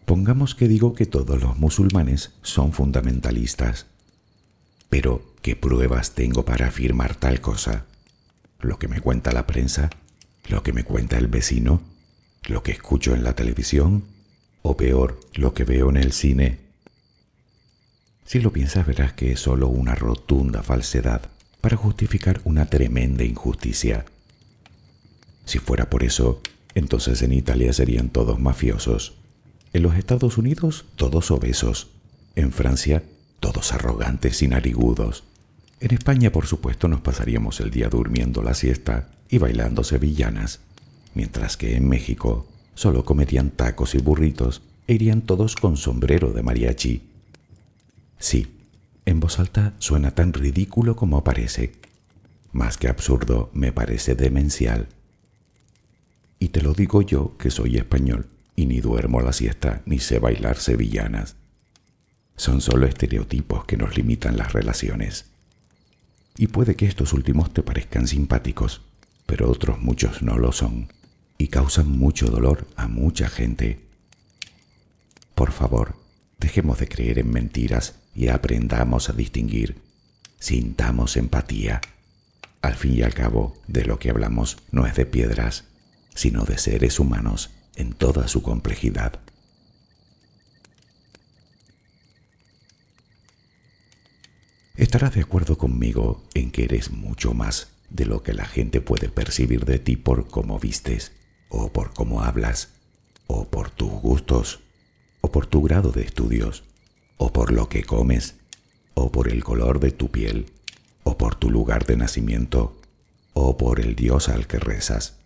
Pongamos 0.06 0.56
que 0.56 0.68
digo 0.68 0.94
que 0.94 1.06
todos 1.06 1.42
los 1.42 1.58
musulmanes 1.58 2.34
son 2.42 2.74
fundamentalistas. 2.74 3.88
Pero, 4.94 5.24
¿qué 5.42 5.56
pruebas 5.56 6.14
tengo 6.14 6.46
para 6.46 6.68
afirmar 6.68 7.16
tal 7.16 7.42
cosa? 7.42 7.88
¿Lo 8.60 8.78
que 8.78 8.88
me 8.88 9.02
cuenta 9.02 9.32
la 9.32 9.48
prensa? 9.48 9.90
lo 10.50 10.62
que 10.62 10.72
me 10.72 10.84
cuenta 10.84 11.18
el 11.18 11.26
vecino, 11.26 11.82
lo 12.48 12.62
que 12.62 12.74
escucho 12.74 13.16
en 13.16 13.24
la 13.24 13.34
televisión, 13.34 14.04
o 14.62 14.78
peor, 14.78 15.20
lo 15.34 15.56
que 15.56 15.64
veo 15.64 15.90
en 15.90 15.98
el 15.98 16.12
cine. 16.12 16.60
Si 18.24 18.40
lo 18.40 18.54
piensas 18.54 18.86
verás 18.86 19.14
que 19.14 19.32
es 19.32 19.40
solo 19.40 19.68
una 19.68 19.96
rotunda 19.96 20.62
falsedad 20.62 21.24
para 21.60 21.76
justificar 21.76 22.42
una 22.44 22.68
tremenda 22.68 23.24
injusticia. 23.24 24.06
Si 25.46 25.58
fuera 25.58 25.90
por 25.90 26.04
eso, 26.04 26.40
entonces 26.76 27.24
en 27.24 27.34
Italia 27.34 27.74
serían 27.74 28.10
todos 28.10 28.40
mafiosos. 28.40 29.16
En 29.74 29.82
los 29.82 29.96
Estados 29.96 30.38
Unidos, 30.38 30.86
todos 30.98 31.32
obesos. 31.32 31.88
En 32.36 32.52
Francia, 32.52 33.02
todos 33.44 33.74
arrogantes 33.74 34.42
y 34.42 34.48
narigudos. 34.48 35.26
En 35.82 35.94
España, 35.94 36.32
por 36.32 36.48
supuesto, 36.48 36.88
nos 36.88 37.02
pasaríamos 37.02 37.60
el 37.60 37.72
día 37.72 37.90
durmiendo 37.90 38.42
la 38.42 38.54
siesta 38.54 39.10
y 39.28 39.38
bailando 39.38 39.84
sevillanas, 39.84 40.62
mientras 41.14 41.58
que 41.58 41.76
en 41.76 41.90
México 41.90 42.48
solo 42.74 43.04
comerían 43.04 43.50
tacos 43.50 43.96
y 43.96 43.98
burritos 43.98 44.62
e 44.88 44.94
irían 44.94 45.24
todos 45.24 45.58
con 45.58 45.76
sombrero 45.76 46.32
de 46.32 46.42
mariachi. 46.42 47.02
Sí, 48.18 48.48
en 49.06 49.20
voz 49.20 49.40
alta 49.40 49.74
suena 49.78 50.12
tan 50.12 50.32
ridículo 50.32 50.96
como 50.96 51.26
parece. 51.26 51.74
Más 52.54 52.78
que 52.78 52.88
absurdo, 52.88 53.50
me 53.54 53.74
parece 53.74 54.16
demencial. 54.16 54.88
Y 56.40 56.48
te 56.48 56.62
lo 56.62 56.72
digo 56.72 57.02
yo 57.02 57.36
que 57.38 57.52
soy 57.52 57.76
español 57.76 58.30
y 58.56 58.68
ni 58.68 58.80
duermo 58.80 59.20
la 59.20 59.34
siesta 59.34 59.82
ni 59.86 60.00
sé 60.00 60.20
bailar 60.20 60.56
sevillanas. 60.56 61.36
Son 62.36 62.62
solo 62.62 62.88
estereotipos 62.88 63.66
que 63.66 63.78
nos 63.78 63.96
limitan 63.96 64.38
las 64.38 64.54
relaciones. 64.54 65.26
Y 66.38 66.48
puede 66.48 66.76
que 66.76 66.88
estos 66.88 67.14
últimos 67.14 67.54
te 67.54 67.62
parezcan 67.62 68.08
simpáticos, 68.08 68.82
pero 69.26 69.50
otros 69.50 69.80
muchos 69.80 70.22
no 70.22 70.38
lo 70.38 70.52
son 70.52 70.92
y 71.38 71.48
causan 71.48 71.90
mucho 71.90 72.28
dolor 72.28 72.68
a 72.76 72.88
mucha 72.88 73.28
gente. 73.30 73.86
Por 75.36 75.52
favor, 75.52 75.96
dejemos 76.40 76.80
de 76.80 76.88
creer 76.88 77.20
en 77.20 77.32
mentiras 77.32 77.96
y 78.16 78.28
aprendamos 78.28 79.10
a 79.10 79.14
distinguir. 79.14 79.82
Sintamos 80.40 81.18
empatía. 81.18 81.82
Al 82.62 82.76
fin 82.76 82.94
y 82.94 83.02
al 83.02 83.14
cabo, 83.14 83.58
de 83.68 83.86
lo 83.86 84.00
que 84.00 84.10
hablamos 84.10 84.58
no 84.72 84.86
es 84.86 84.96
de 84.96 85.06
piedras, 85.06 85.66
sino 86.16 86.44
de 86.44 86.58
seres 86.58 87.00
humanos 87.00 87.50
en 87.76 87.94
toda 87.94 88.28
su 88.28 88.42
complejidad. 88.42 89.20
Estarás 94.76 95.14
de 95.14 95.22
acuerdo 95.22 95.56
conmigo 95.56 96.24
en 96.34 96.50
que 96.50 96.64
eres 96.64 96.90
mucho 96.90 97.36
más 97.36 97.68
de 97.92 98.08
lo 98.08 98.24
que 98.24 98.34
la 98.34 98.46
gente 98.46 98.82
puede 98.82 99.08
percibir 99.08 99.66
de 99.66 99.78
ti 99.78 99.98
por 99.98 100.28
cómo 100.28 100.60
vistes, 100.60 101.12
o 101.50 101.72
por 101.72 101.94
cómo 101.94 102.24
hablas, 102.24 102.70
o 103.28 103.48
por 103.48 103.70
tus 103.70 103.92
gustos, 103.92 104.62
o 105.22 105.32
por 105.32 105.46
tu 105.46 105.62
grado 105.62 105.92
de 105.92 106.02
estudios, 106.02 106.64
o 107.18 107.32
por 107.32 107.52
lo 107.52 107.70
que 107.70 107.84
comes, 107.84 108.36
o 108.96 109.12
por 109.12 109.30
el 109.30 109.44
color 109.44 109.80
de 109.80 109.92
tu 109.92 110.10
piel, 110.10 110.52
o 111.04 111.20
por 111.20 111.36
tu 111.36 111.52
lugar 111.52 111.86
de 111.86 111.96
nacimiento, 111.96 112.76
o 113.34 113.58
por 113.58 113.80
el 113.80 113.96
Dios 113.96 114.28
al 114.28 114.48
que 114.48 114.58
rezas. 114.58 115.18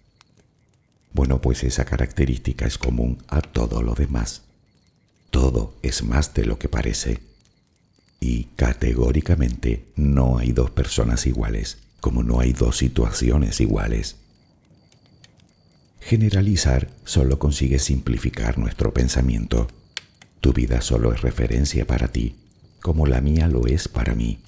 Bueno, 1.13 1.39
pues 1.39 1.63
esa 1.63 1.86
característica 1.86 2.65
es 2.65 2.77
común 2.77 3.23
a 3.29 3.41
todo 3.41 3.81
lo 3.81 3.93
demás. 3.93 4.43
Todo 5.31 5.73
es 5.83 6.03
más 6.03 6.33
de 6.33 6.45
lo 6.45 6.60
que 6.60 6.67
parece 6.67 7.21
y 8.19 8.45
categóricamente 8.56 9.86
no 9.95 10.38
hay 10.38 10.51
dos 10.51 10.71
personas 10.71 11.25
iguales, 11.27 11.77
como 11.99 12.23
no 12.23 12.39
hay 12.39 12.53
dos 12.53 12.77
situaciones 12.77 13.62
iguales. 13.62 14.17
Generalizar 15.99 16.89
solo 17.03 17.38
consigue 17.38 17.80
simplificar 17.80 18.58
nuestro 18.58 18.93
pensamiento. 18.93 19.67
Tu 20.39 20.53
vida 20.53 20.82
solo 20.82 21.13
es 21.13 21.21
referencia 21.21 21.86
para 21.86 22.08
ti, 22.08 22.36
como 22.82 23.08
la 23.08 23.21
mía 23.21 23.47
lo 23.47 23.67
es 23.67 23.88
para 23.88 24.15
mí. 24.15 24.39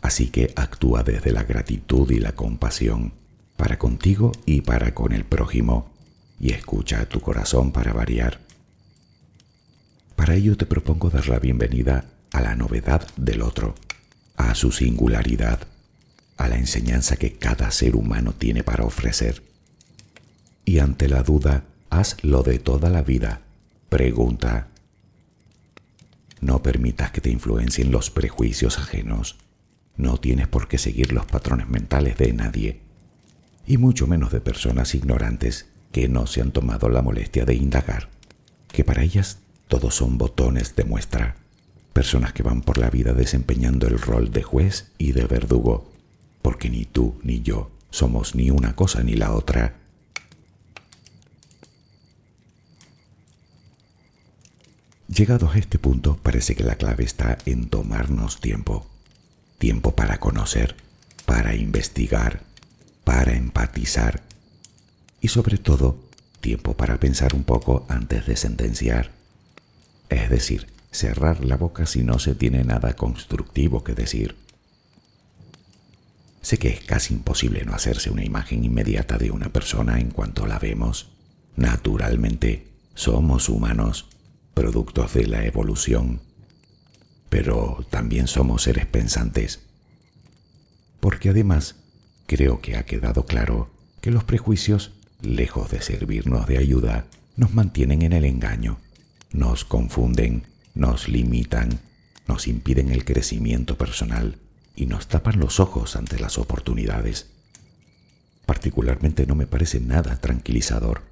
Así 0.00 0.28
que 0.28 0.52
actúa 0.56 1.02
desde 1.02 1.32
la 1.32 1.44
gratitud 1.44 2.10
y 2.10 2.20
la 2.20 2.32
compasión, 2.32 3.12
para 3.56 3.78
contigo 3.78 4.32
y 4.46 4.62
para 4.62 4.94
con 4.94 5.12
el 5.12 5.24
prójimo, 5.24 5.90
y 6.40 6.52
escucha 6.52 7.00
a 7.00 7.06
tu 7.06 7.20
corazón 7.20 7.72
para 7.72 7.92
variar. 7.92 8.40
Para 10.16 10.34
ello 10.34 10.56
te 10.56 10.66
propongo 10.66 11.10
dar 11.10 11.28
la 11.28 11.38
bienvenida 11.38 12.04
a 12.32 12.40
la 12.40 12.54
novedad 12.54 13.06
del 13.16 13.42
otro, 13.42 13.74
a 14.36 14.54
su 14.54 14.72
singularidad, 14.72 15.60
a 16.36 16.48
la 16.48 16.56
enseñanza 16.56 17.16
que 17.16 17.32
cada 17.32 17.70
ser 17.70 17.96
humano 17.96 18.32
tiene 18.32 18.62
para 18.62 18.84
ofrecer. 18.84 19.42
Y 20.64 20.78
ante 20.78 21.08
la 21.08 21.22
duda, 21.22 21.64
haz 21.90 22.16
lo 22.22 22.42
de 22.42 22.58
toda 22.58 22.90
la 22.90 23.02
vida. 23.02 23.42
Pregunta. 23.88 24.68
No 26.40 26.62
permitas 26.62 27.10
que 27.10 27.20
te 27.20 27.30
influencien 27.30 27.90
los 27.90 28.10
prejuicios 28.10 28.78
ajenos. 28.78 29.36
No 29.96 30.18
tienes 30.18 30.46
por 30.46 30.68
qué 30.68 30.78
seguir 30.78 31.12
los 31.12 31.26
patrones 31.26 31.68
mentales 31.68 32.16
de 32.16 32.32
nadie, 32.32 32.80
y 33.66 33.78
mucho 33.78 34.06
menos 34.06 34.30
de 34.30 34.40
personas 34.40 34.94
ignorantes 34.94 35.66
que 35.90 36.08
no 36.08 36.26
se 36.26 36.40
han 36.40 36.52
tomado 36.52 36.88
la 36.88 37.02
molestia 37.02 37.44
de 37.44 37.54
indagar, 37.54 38.08
que 38.68 38.84
para 38.84 39.02
ellas 39.02 39.38
todos 39.66 39.96
son 39.96 40.16
botones 40.16 40.76
de 40.76 40.84
muestra 40.84 41.36
personas 41.98 42.32
que 42.32 42.44
van 42.44 42.62
por 42.62 42.78
la 42.78 42.90
vida 42.90 43.12
desempeñando 43.12 43.88
el 43.88 43.98
rol 43.98 44.30
de 44.30 44.44
juez 44.44 44.92
y 44.98 45.10
de 45.10 45.24
verdugo, 45.26 45.90
porque 46.42 46.70
ni 46.70 46.84
tú 46.84 47.18
ni 47.24 47.42
yo 47.42 47.72
somos 47.90 48.36
ni 48.36 48.50
una 48.50 48.76
cosa 48.76 49.02
ni 49.02 49.14
la 49.14 49.32
otra. 49.32 49.74
Llegados 55.08 55.56
a 55.56 55.58
este 55.58 55.80
punto, 55.80 56.16
parece 56.22 56.54
que 56.54 56.62
la 56.62 56.76
clave 56.76 57.02
está 57.02 57.36
en 57.46 57.68
tomarnos 57.68 58.40
tiempo. 58.40 58.86
Tiempo 59.58 59.96
para 59.96 60.20
conocer, 60.20 60.76
para 61.26 61.56
investigar, 61.56 62.44
para 63.02 63.34
empatizar 63.34 64.22
y 65.20 65.26
sobre 65.26 65.58
todo 65.58 65.98
tiempo 66.40 66.76
para 66.76 67.00
pensar 67.00 67.34
un 67.34 67.42
poco 67.42 67.86
antes 67.88 68.24
de 68.24 68.36
sentenciar. 68.36 69.10
Es 70.10 70.30
decir, 70.30 70.77
cerrar 70.90 71.44
la 71.44 71.56
boca 71.56 71.86
si 71.86 72.02
no 72.02 72.18
se 72.18 72.34
tiene 72.34 72.64
nada 72.64 72.94
constructivo 72.94 73.84
que 73.84 73.94
decir. 73.94 74.36
Sé 76.42 76.58
que 76.58 76.68
es 76.68 76.80
casi 76.80 77.14
imposible 77.14 77.64
no 77.64 77.74
hacerse 77.74 78.10
una 78.10 78.24
imagen 78.24 78.64
inmediata 78.64 79.18
de 79.18 79.30
una 79.30 79.52
persona 79.52 80.00
en 80.00 80.10
cuanto 80.10 80.46
la 80.46 80.58
vemos. 80.58 81.10
Naturalmente, 81.56 82.68
somos 82.94 83.48
humanos, 83.48 84.06
productos 84.54 85.14
de 85.14 85.26
la 85.26 85.44
evolución, 85.44 86.20
pero 87.28 87.84
también 87.90 88.28
somos 88.28 88.62
seres 88.62 88.86
pensantes. 88.86 89.60
Porque 91.00 91.28
además, 91.28 91.76
creo 92.26 92.60
que 92.60 92.76
ha 92.76 92.86
quedado 92.86 93.26
claro 93.26 93.70
que 94.00 94.10
los 94.10 94.24
prejuicios, 94.24 94.92
lejos 95.20 95.70
de 95.70 95.82
servirnos 95.82 96.46
de 96.46 96.58
ayuda, 96.58 97.06
nos 97.36 97.52
mantienen 97.54 98.02
en 98.02 98.12
el 98.12 98.24
engaño, 98.24 98.78
nos 99.32 99.64
confunden 99.64 100.47
nos 100.78 101.08
limitan, 101.08 101.80
nos 102.28 102.46
impiden 102.46 102.90
el 102.90 103.04
crecimiento 103.04 103.76
personal 103.76 104.38
y 104.76 104.86
nos 104.86 105.08
tapan 105.08 105.40
los 105.40 105.58
ojos 105.58 105.96
ante 105.96 106.18
las 106.18 106.38
oportunidades. 106.38 107.26
particularmente 108.46 109.26
no 109.26 109.34
me 109.34 109.46
parece 109.46 109.78
nada 109.78 110.16
tranquilizador. 110.22 111.02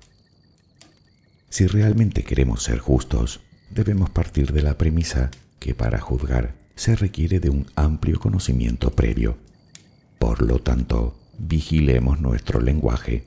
Si 1.51 1.67
realmente 1.67 2.25
queremos 2.25 2.63
ser 2.63 2.79
justos, 2.79 3.41
debemos 3.69 4.09
partir 4.09 4.53
de 4.53 4.63
la 4.63 4.79
premisa 4.79 5.31
que 5.59 5.75
para 5.75 6.01
juzgar 6.01 6.55
se 6.77 6.97
requiere 6.97 7.39
de 7.39 7.51
un 7.51 7.67
amplio 7.75 8.21
conocimiento 8.21 8.93
previo. 8.93 9.37
Por 10.19 10.41
lo 10.41 10.61
tanto, 10.61 11.19
vigilemos 11.37 12.21
nuestro 12.21 12.63
lenguaje, 12.63 13.27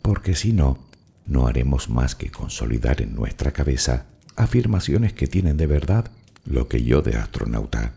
porque 0.00 0.36
si 0.36 0.52
no, 0.52 0.78
no 1.26 1.48
haremos 1.48 1.88
más 1.88 2.14
que 2.14 2.30
consolidar 2.30 3.02
en 3.02 3.16
nuestra 3.16 3.50
cabeza 3.50 4.06
afirmaciones 4.36 5.12
que 5.12 5.26
tienen 5.26 5.56
de 5.56 5.66
verdad 5.66 6.10
lo 6.44 6.68
que 6.68 6.82
yo 6.82 7.02
de 7.02 7.16
astronauta. 7.16 7.94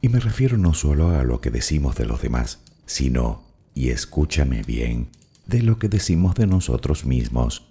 Y 0.00 0.08
me 0.08 0.20
refiero 0.20 0.56
no 0.56 0.74
solo 0.74 1.10
a 1.10 1.24
lo 1.24 1.40
que 1.40 1.50
decimos 1.50 1.96
de 1.96 2.06
los 2.06 2.22
demás, 2.22 2.60
sino, 2.86 3.42
y 3.74 3.90
escúchame 3.90 4.62
bien, 4.62 5.08
de 5.46 5.62
lo 5.62 5.78
que 5.78 5.88
decimos 5.88 6.34
de 6.34 6.46
nosotros 6.46 7.04
mismos. 7.04 7.66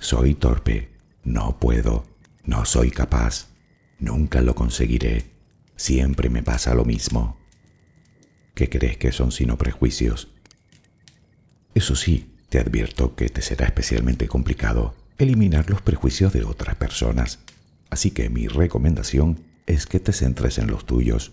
Soy 0.00 0.34
torpe, 0.34 0.90
no 1.22 1.58
puedo, 1.58 2.04
no 2.44 2.64
soy 2.64 2.90
capaz, 2.90 3.48
nunca 3.98 4.40
lo 4.40 4.54
conseguiré, 4.54 5.30
siempre 5.76 6.28
me 6.28 6.42
pasa 6.42 6.74
lo 6.74 6.84
mismo. 6.84 7.38
¿Qué 8.54 8.68
crees 8.68 8.96
que 8.96 9.12
son 9.12 9.30
sino 9.30 9.56
prejuicios? 9.56 10.28
Eso 11.74 11.94
sí, 11.94 12.34
te 12.48 12.58
advierto 12.58 13.14
que 13.14 13.28
te 13.28 13.42
será 13.42 13.66
especialmente 13.66 14.26
complicado 14.26 14.99
eliminar 15.22 15.70
los 15.70 15.82
prejuicios 15.82 16.32
de 16.32 16.44
otras 16.44 16.76
personas, 16.76 17.40
así 17.90 18.10
que 18.10 18.30
mi 18.30 18.48
recomendación 18.48 19.44
es 19.66 19.86
que 19.86 20.00
te 20.00 20.12
centres 20.12 20.58
en 20.58 20.66
los 20.68 20.86
tuyos. 20.86 21.32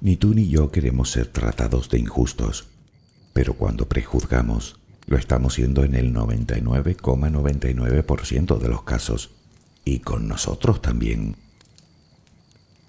Ni 0.00 0.16
tú 0.16 0.34
ni 0.34 0.48
yo 0.48 0.70
queremos 0.70 1.10
ser 1.10 1.26
tratados 1.26 1.88
de 1.88 1.98
injustos, 1.98 2.68
pero 3.32 3.54
cuando 3.54 3.88
prejuzgamos, 3.88 4.78
lo 5.06 5.16
estamos 5.16 5.54
siendo 5.54 5.84
en 5.84 5.94
el 5.94 6.12
99,99% 6.14 8.58
de 8.58 8.68
los 8.68 8.82
casos, 8.82 9.30
y 9.84 10.00
con 10.00 10.28
nosotros 10.28 10.82
también. 10.82 11.36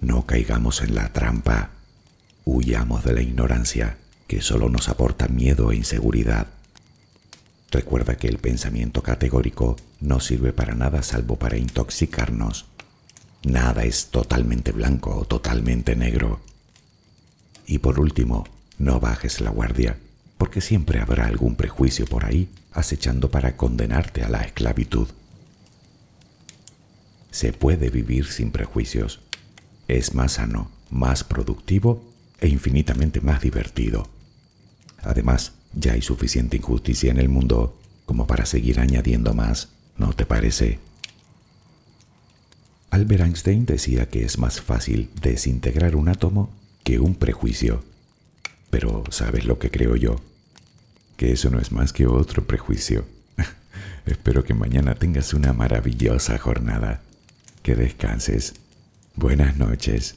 No 0.01 0.25
caigamos 0.25 0.81
en 0.81 0.95
la 0.95 1.13
trampa, 1.13 1.69
huyamos 2.43 3.03
de 3.03 3.13
la 3.13 3.21
ignorancia, 3.21 3.99
que 4.27 4.41
solo 4.41 4.69
nos 4.69 4.89
aporta 4.89 5.27
miedo 5.27 5.71
e 5.71 5.77
inseguridad. 5.77 6.47
Recuerda 7.71 8.15
que 8.15 8.27
el 8.27 8.37
pensamiento 8.37 9.01
categórico 9.01 9.75
no 9.99 10.19
sirve 10.19 10.53
para 10.53 10.75
nada 10.75 11.01
salvo 11.03 11.37
para 11.37 11.57
intoxicarnos. 11.57 12.65
Nada 13.43 13.83
es 13.83 14.07
totalmente 14.07 14.71
blanco 14.71 15.15
o 15.15 15.25
totalmente 15.25 15.95
negro. 15.95 16.39
Y 17.65 17.79
por 17.79 17.99
último, 17.99 18.47
no 18.77 18.99
bajes 18.99 19.41
la 19.41 19.49
guardia, 19.49 19.97
porque 20.37 20.61
siempre 20.61 20.99
habrá 20.99 21.25
algún 21.25 21.55
prejuicio 21.55 22.05
por 22.05 22.25
ahí 22.25 22.49
acechando 22.71 23.31
para 23.31 23.57
condenarte 23.57 24.23
a 24.23 24.29
la 24.29 24.43
esclavitud. 24.43 25.07
Se 27.31 27.53
puede 27.53 27.89
vivir 27.89 28.27
sin 28.27 28.51
prejuicios. 28.51 29.19
Es 29.87 30.13
más 30.13 30.33
sano, 30.33 30.71
más 30.89 31.23
productivo 31.23 32.03
e 32.39 32.47
infinitamente 32.47 33.19
más 33.19 33.41
divertido. 33.41 34.09
Además, 35.07 35.53
ya 35.73 35.93
hay 35.93 36.01
suficiente 36.01 36.57
injusticia 36.57 37.09
en 37.11 37.17
el 37.17 37.29
mundo 37.29 37.79
como 38.05 38.27
para 38.27 38.45
seguir 38.45 38.81
añadiendo 38.81 39.33
más, 39.33 39.69
¿no 39.97 40.11
te 40.11 40.25
parece? 40.25 40.79
Albert 42.89 43.23
Einstein 43.23 43.65
decía 43.65 44.09
que 44.09 44.25
es 44.25 44.37
más 44.37 44.59
fácil 44.59 45.09
desintegrar 45.21 45.95
un 45.95 46.09
átomo 46.09 46.49
que 46.83 46.99
un 46.99 47.15
prejuicio. 47.15 47.83
Pero 48.69 49.05
¿sabes 49.09 49.45
lo 49.45 49.59
que 49.59 49.71
creo 49.71 49.95
yo? 49.95 50.17
Que 51.15 51.31
eso 51.31 51.49
no 51.49 51.59
es 51.59 51.71
más 51.71 51.93
que 51.93 52.05
otro 52.05 52.45
prejuicio. 52.45 53.05
Espero 54.05 54.43
que 54.43 54.53
mañana 54.53 54.95
tengas 54.95 55.33
una 55.33 55.53
maravillosa 55.53 56.37
jornada. 56.37 57.01
Que 57.63 57.75
descanses. 57.75 58.55
Buenas 59.15 59.55
noches. 59.57 60.15